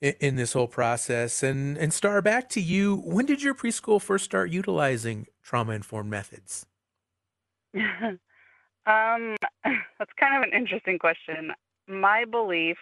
[0.00, 1.42] in, in, this whole process.
[1.42, 3.02] And and Star, back to you.
[3.04, 6.67] When did your preschool first start utilizing trauma informed methods?
[7.78, 8.18] um,
[9.64, 11.52] that's kind of an interesting question.
[11.86, 12.76] My belief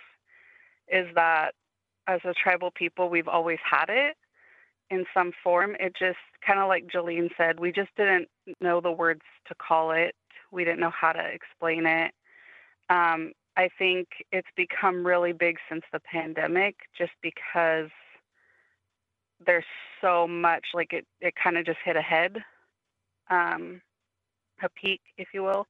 [0.89, 1.53] is that
[2.07, 4.17] as a tribal people, we've always had it
[4.91, 5.77] in some form.
[5.81, 8.29] It just kind of like Jillene said, we just didn't
[8.61, 10.15] know the words to call it.
[10.53, 12.13] We didn't know how to explain it.
[12.89, 17.91] Um, I think it's become really big since the pandemic just because
[19.45, 19.65] there's
[20.01, 22.37] so much like it, it kind of just hit ahead
[23.31, 23.81] um,
[24.63, 25.67] a peak, if you will.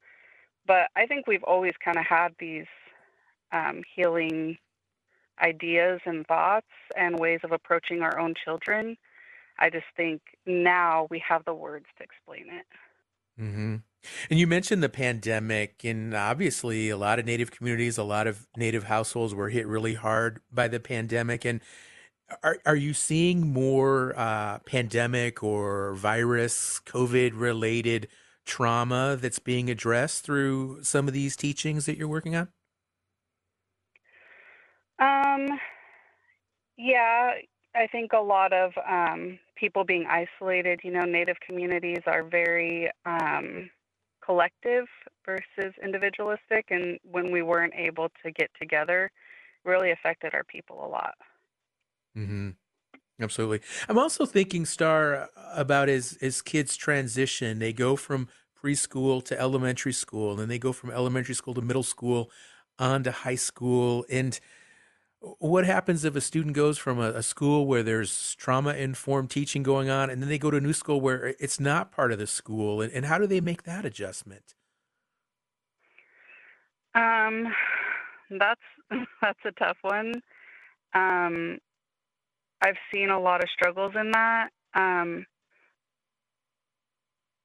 [0.67, 2.67] But I think we've always kind of had these
[3.53, 4.59] um, healing
[5.43, 6.67] ideas and thoughts
[6.97, 8.97] and ways of approaching our own children.
[9.59, 12.67] I just think now we have the words to explain it.
[13.41, 13.77] Mm-hmm.
[14.31, 18.47] And you mentioned the pandemic, and obviously, a lot of Native communities, a lot of
[18.57, 21.45] Native households were hit really hard by the pandemic.
[21.45, 21.61] And
[22.43, 28.09] are are you seeing more uh, pandemic or virus, COVID related
[28.47, 32.49] trauma that's being addressed through some of these teachings that you're working on?
[34.99, 35.59] Um,
[36.79, 37.33] yeah,
[37.75, 42.91] I think a lot of um, people being isolated, you know, Native communities are very
[43.05, 43.69] um,
[44.25, 44.87] collective
[45.25, 46.67] versus individualistic.
[46.71, 49.11] And when we weren't able to get together,
[49.65, 51.15] really affected our people a lot.
[52.17, 52.51] Mm-hmm.
[53.21, 53.61] Absolutely.
[53.89, 58.29] I'm also thinking, Star, about as as kids transition, they go from
[58.63, 62.31] preschool to elementary school, and then they go from elementary school to middle school,
[62.79, 64.39] on to high school, and
[65.21, 69.63] what happens if a student goes from a, a school where there's trauma informed teaching
[69.63, 72.19] going on and then they go to a new school where it's not part of
[72.19, 74.55] the school and, and how do they make that adjustment
[76.95, 77.47] um
[78.39, 78.61] that's
[79.23, 80.13] that's a tough one
[80.95, 81.59] um
[82.63, 85.25] i've seen a lot of struggles in that um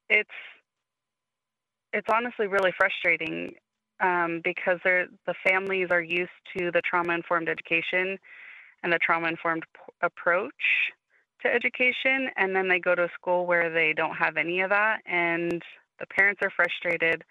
[0.10, 0.30] it's
[1.94, 3.54] it's honestly really frustrating
[4.02, 8.18] um, because they're, the families are used to the trauma informed education
[8.84, 10.54] and the trauma informed p- approach
[11.42, 12.30] to education.
[12.38, 15.02] And then they go to a school where they don't have any of that.
[15.06, 15.62] And
[16.00, 17.24] the parents are frustrated.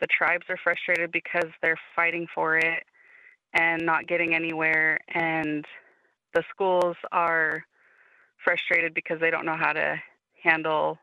[0.00, 2.84] The tribes are frustrated because they're fighting for it
[3.54, 4.98] and not getting anywhere.
[5.14, 5.64] And
[6.34, 7.64] the schools are
[8.44, 10.00] frustrated because they don't know how to
[10.42, 10.98] handle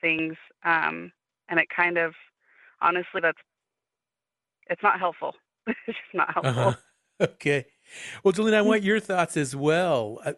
[0.00, 0.36] things.
[0.64, 1.12] Um,
[1.48, 2.14] and it kind of,
[2.80, 3.38] honestly, that's
[4.68, 5.34] it's not helpful.
[5.66, 6.68] it's just not helpful.
[6.68, 6.74] Uh-huh.
[7.20, 7.66] Okay.
[8.24, 10.20] Well, Jillene, I want your thoughts as well.
[10.24, 10.32] Uh,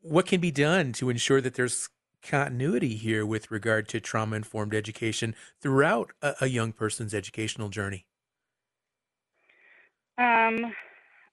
[0.00, 1.90] what can be done to ensure that there's
[2.22, 8.06] continuity here with regard to trauma informed education throughout a, a, young person's educational journey?
[10.16, 10.72] Um,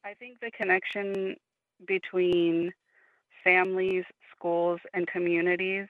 [0.03, 1.37] I think the connection
[1.85, 2.71] between
[3.43, 4.03] families,
[4.35, 5.87] schools, and communities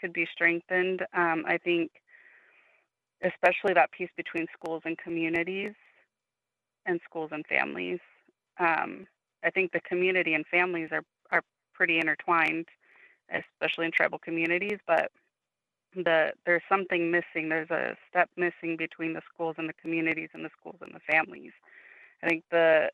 [0.00, 1.02] could be strengthened.
[1.12, 1.90] Um, I think
[3.22, 5.72] especially that piece between schools and communities
[6.86, 7.98] and schools and families.
[8.58, 9.06] Um,
[9.44, 11.42] I think the community and families are, are
[11.74, 12.66] pretty intertwined,
[13.32, 15.10] especially in tribal communities, but
[15.94, 17.48] the there's something missing.
[17.48, 21.00] There's a step missing between the schools and the communities and the schools and the
[21.12, 21.52] families.
[22.22, 22.90] I think the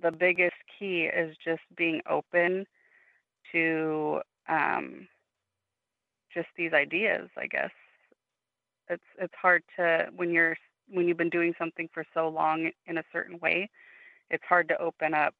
[0.00, 2.66] the biggest key is just being open
[3.52, 5.06] to um,
[6.32, 7.70] just these ideas, I guess.
[8.88, 10.56] It's it's hard to when you're
[10.88, 13.70] when you've been doing something for so long in a certain way
[14.32, 15.34] it's hard to open up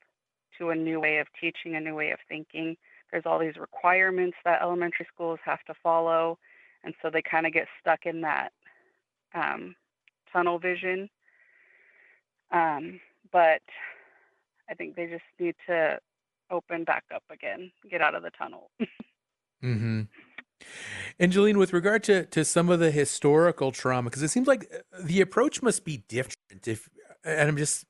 [0.58, 2.76] to a new way of teaching a new way of thinking.
[3.10, 6.38] There's all these requirements that elementary schools have to follow
[6.84, 8.52] and so they kind of get stuck in that
[9.34, 9.74] um,
[10.32, 11.08] tunnel vision.
[12.50, 13.00] Um,
[13.30, 13.62] but
[14.72, 15.98] i think they just need to
[16.50, 18.70] open back up again get out of the tunnel
[19.64, 20.02] mm-hmm
[21.18, 24.98] Angeline, with regard to, to some of the historical trauma, because it seems like uh,
[25.02, 26.66] the approach must be different.
[26.66, 26.88] If
[27.24, 27.84] and I'm just,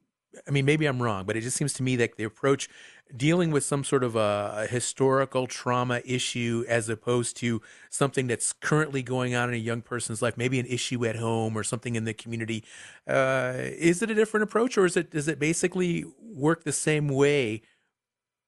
[0.46, 2.68] I mean, maybe I'm wrong, but it just seems to me that the approach
[3.16, 7.60] dealing with some sort of a, a historical trauma issue as opposed to
[7.90, 11.56] something that's currently going on in a young person's life, maybe an issue at home
[11.56, 12.64] or something in the community,
[13.06, 17.08] uh, is it a different approach, or is it does it basically work the same
[17.08, 17.62] way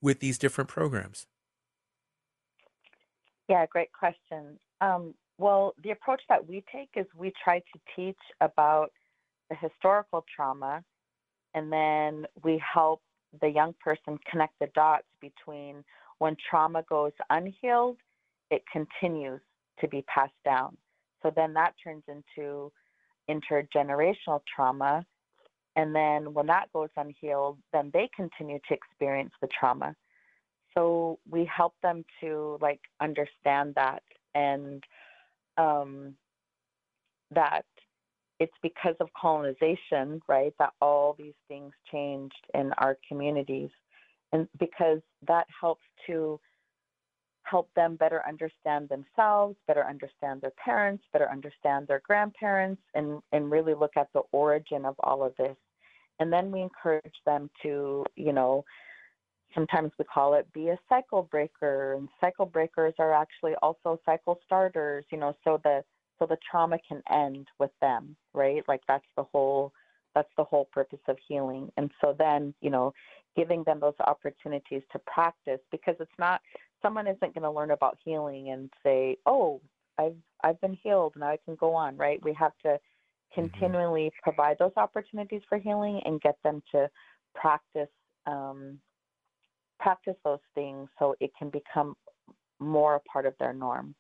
[0.01, 1.27] with these different programs?
[3.49, 4.59] Yeah, great question.
[4.81, 8.93] Um, well, the approach that we take is we try to teach about
[9.51, 10.83] the historical trauma,
[11.55, 13.03] and then we help
[13.41, 15.85] the young person connect the dots between
[16.19, 17.99] when trauma goes unhealed,
[18.51, 19.41] it continues
[19.81, 20.77] to be passed down.
[21.23, 22.71] So then that turns into
[23.29, 25.05] intergenerational trauma.
[25.77, 29.95] And then when that goes unhealed, then they continue to experience the trauma
[30.75, 34.03] so we help them to like understand that
[34.35, 34.83] and
[35.57, 36.15] um,
[37.31, 37.65] that
[38.41, 43.71] it's because of colonization, right, that all these things changed in our communities.
[44.33, 46.41] And because that helps to
[47.45, 53.51] help them better understand themselves, better understand their parents, better understand their grandparents, and, and
[53.51, 55.57] really look at the origin of all of this.
[56.19, 58.65] And then we encourage them to, you know,
[59.55, 64.39] sometimes we call it be a cycle breaker and cycle breakers are actually also cycle
[64.45, 65.83] starters you know so the
[66.25, 69.73] so the trauma can end with them right like that's the whole
[70.15, 71.73] That's the whole purpose of healing.
[71.77, 72.93] And so then, you know,
[73.35, 76.41] giving them those opportunities to practice because it's not
[76.83, 79.61] someone isn't going to learn about healing and say, "Oh,
[79.99, 82.23] I've I've been healed now I can go on." Right?
[82.23, 83.41] We have to mm-hmm.
[83.41, 84.23] continually mm-hmm.
[84.23, 86.89] provide those opportunities for healing and get them to
[87.35, 87.95] practice
[88.27, 88.79] um,
[89.81, 91.97] practice those things so it can become
[92.61, 93.97] more a part of their norm.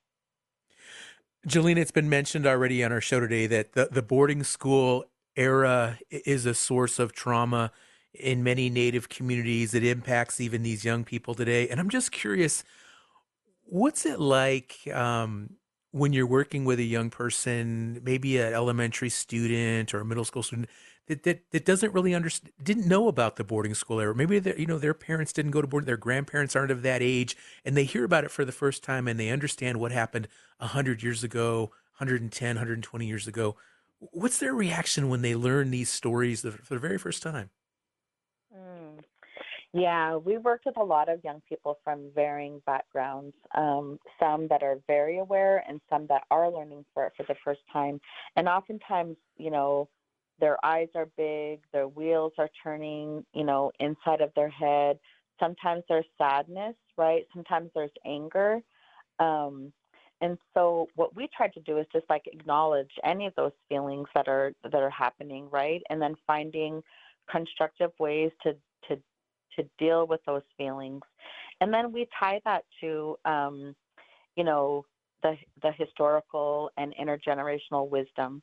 [1.46, 5.04] Jillene, it's been mentioned already on our show today that the, the boarding school
[5.36, 7.70] era is a source of trauma
[8.14, 9.74] in many Native communities.
[9.74, 11.68] It impacts even these young people today.
[11.68, 12.64] And I'm just curious,
[13.64, 15.50] what's it like um,
[15.94, 20.42] when you're working with a young person, maybe an elementary student or a middle school
[20.42, 20.68] student,
[21.06, 24.64] that that, that doesn't really understand didn't know about the boarding school era maybe you
[24.64, 27.84] know their parents didn't go to boarding their grandparents aren't of that age and they
[27.84, 30.26] hear about it for the first time and they understand what happened
[30.60, 31.64] 100 years ago
[31.98, 33.54] 110 120 years ago
[34.12, 37.50] what's their reaction when they learn these stories for the very first time.
[39.74, 44.62] Yeah we worked with a lot of young people from varying backgrounds um, some that
[44.62, 48.00] are very aware and some that are learning for it for the first time
[48.36, 49.86] and oftentimes you know
[50.40, 54.98] their eyes are big, their wheels are turning, you know, inside of their head.
[55.40, 57.24] Sometimes there's sadness, right?
[57.32, 58.60] Sometimes there's anger.
[59.18, 59.72] Um,
[60.20, 64.08] and so what we try to do is just like acknowledge any of those feelings
[64.14, 65.82] that are that are happening, right?
[65.90, 66.82] And then finding
[67.30, 68.56] constructive ways to
[68.88, 69.00] to
[69.56, 71.02] to deal with those feelings.
[71.60, 73.74] And then we tie that to um,
[74.36, 74.84] you know,
[75.22, 78.42] the the historical and intergenerational wisdom,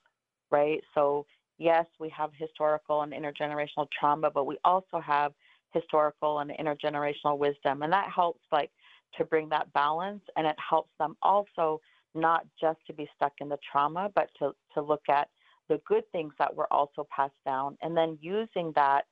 [0.49, 0.81] right?
[0.93, 1.25] So
[1.57, 5.33] yes, we have historical and intergenerational trauma, but we also have
[5.73, 7.83] historical and intergenerational wisdom.
[7.83, 8.71] And that helps like
[9.17, 11.79] to bring that balance and it helps them also
[12.15, 15.29] not just to be stuck in the trauma, but to, to look at
[15.69, 19.05] the good things that were also passed down and then using that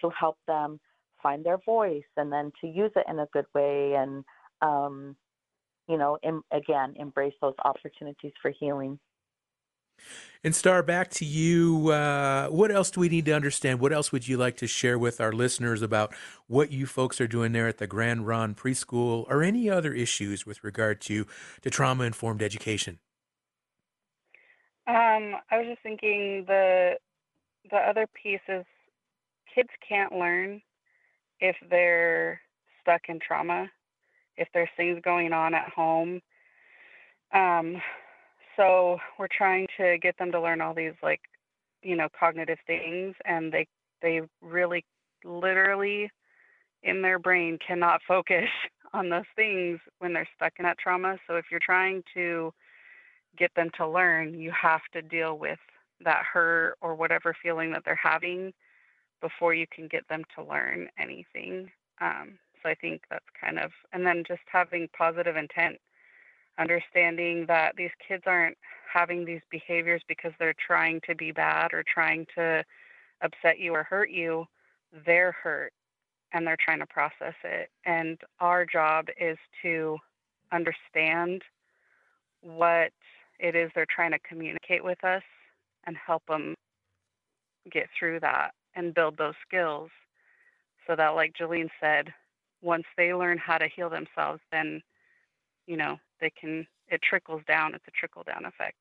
[0.00, 0.80] to help them
[1.22, 4.24] find their voice and then to use it in a good way and
[4.60, 5.16] um,
[5.88, 8.98] you know, em- again, embrace those opportunities for healing.
[10.42, 11.90] And Star, back to you.
[11.90, 13.78] Uh, what else do we need to understand?
[13.78, 16.12] What else would you like to share with our listeners about
[16.48, 20.44] what you folks are doing there at the Grand Ronde Preschool, or any other issues
[20.44, 21.26] with regard to
[21.60, 22.98] to trauma informed education?
[24.88, 26.94] Um, I was just thinking the
[27.70, 28.64] the other piece is
[29.54, 30.60] kids can't learn
[31.42, 32.40] if they're
[32.80, 33.68] stuck in trauma,
[34.36, 36.22] if there's things going on at home.
[37.34, 37.82] Um,
[38.56, 41.20] so we're trying to get them to learn all these like
[41.82, 43.66] you know cognitive things and they
[44.02, 44.84] they really
[45.24, 46.10] literally
[46.82, 48.48] in their brain cannot focus
[48.92, 52.52] on those things when they're stuck in that trauma so if you're trying to
[53.38, 55.58] get them to learn you have to deal with
[56.04, 58.52] that hurt or whatever feeling that they're having
[59.22, 61.70] before you can get them to learn anything
[62.02, 65.78] um, so i think that's kind of and then just having positive intent
[66.58, 68.56] understanding that these kids aren't
[68.92, 72.62] having these behaviors because they're trying to be bad or trying to
[73.22, 74.44] upset you or hurt you.
[75.06, 75.72] They're hurt
[76.32, 77.70] and they're trying to process it.
[77.86, 79.98] And our job is to
[80.52, 81.42] understand
[82.42, 82.92] what
[83.38, 85.22] it is they're trying to communicate with us
[85.86, 86.54] and help them
[87.70, 89.90] get through that and build those skills
[90.86, 92.12] so that like Jillene said
[92.62, 94.82] once they learn how to heal themselves then
[95.66, 98.76] you know they can it trickles down it's a trickle down effect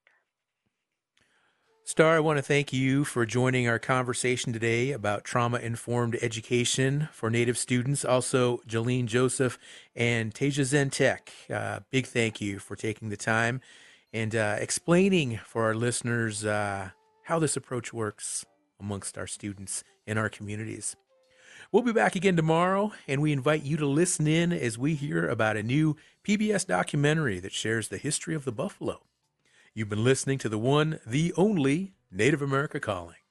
[1.84, 7.10] Star, I want to thank you for joining our conversation today about trauma informed education
[7.12, 8.06] for Native students.
[8.06, 9.58] Also, Jillene Joseph
[9.96, 13.62] and Tasia Zentek, uh, big thank you for taking the time
[14.14, 16.89] and uh, explaining for our listeners uh,
[17.24, 18.46] how this approach works
[18.82, 20.97] amongst our students and our communities.
[21.71, 25.25] We'll be back again tomorrow, and we invite you to listen in as we hear
[25.25, 25.95] about a new
[26.27, 29.03] PBS documentary that shares the history of the buffalo.
[29.73, 33.23] You've been listening to the one, the only Native America Calling.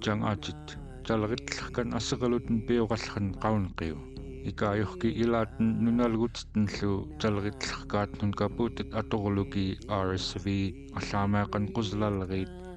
[0.00, 3.96] Jang ajit jalgitlhkan asagalutn piuqallhan qaunqiu.
[4.50, 6.92] Ikaayuhki ilaatn nunalgutstn llu
[7.22, 10.46] jalgitlhkaat nunkaputit atugluki RSV
[10.98, 12.65] allaamaqan quslalgit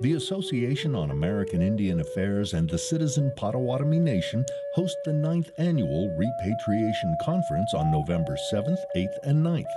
[0.00, 6.12] The Association on American Indian Affairs and the Citizen Potawatomi Nation host the ninth annual
[6.16, 9.72] Repatriation Conference on November 7th, 8th, and 9th.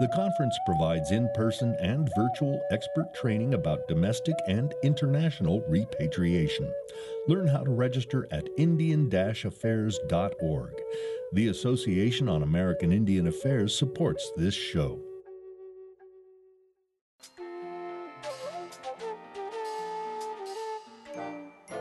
[0.00, 6.72] The conference provides in person and virtual expert training about domestic and international repatriation.
[7.28, 10.72] Learn how to register at Indian affairs.org.
[11.32, 15.03] The Association on American Indian Affairs supports this show.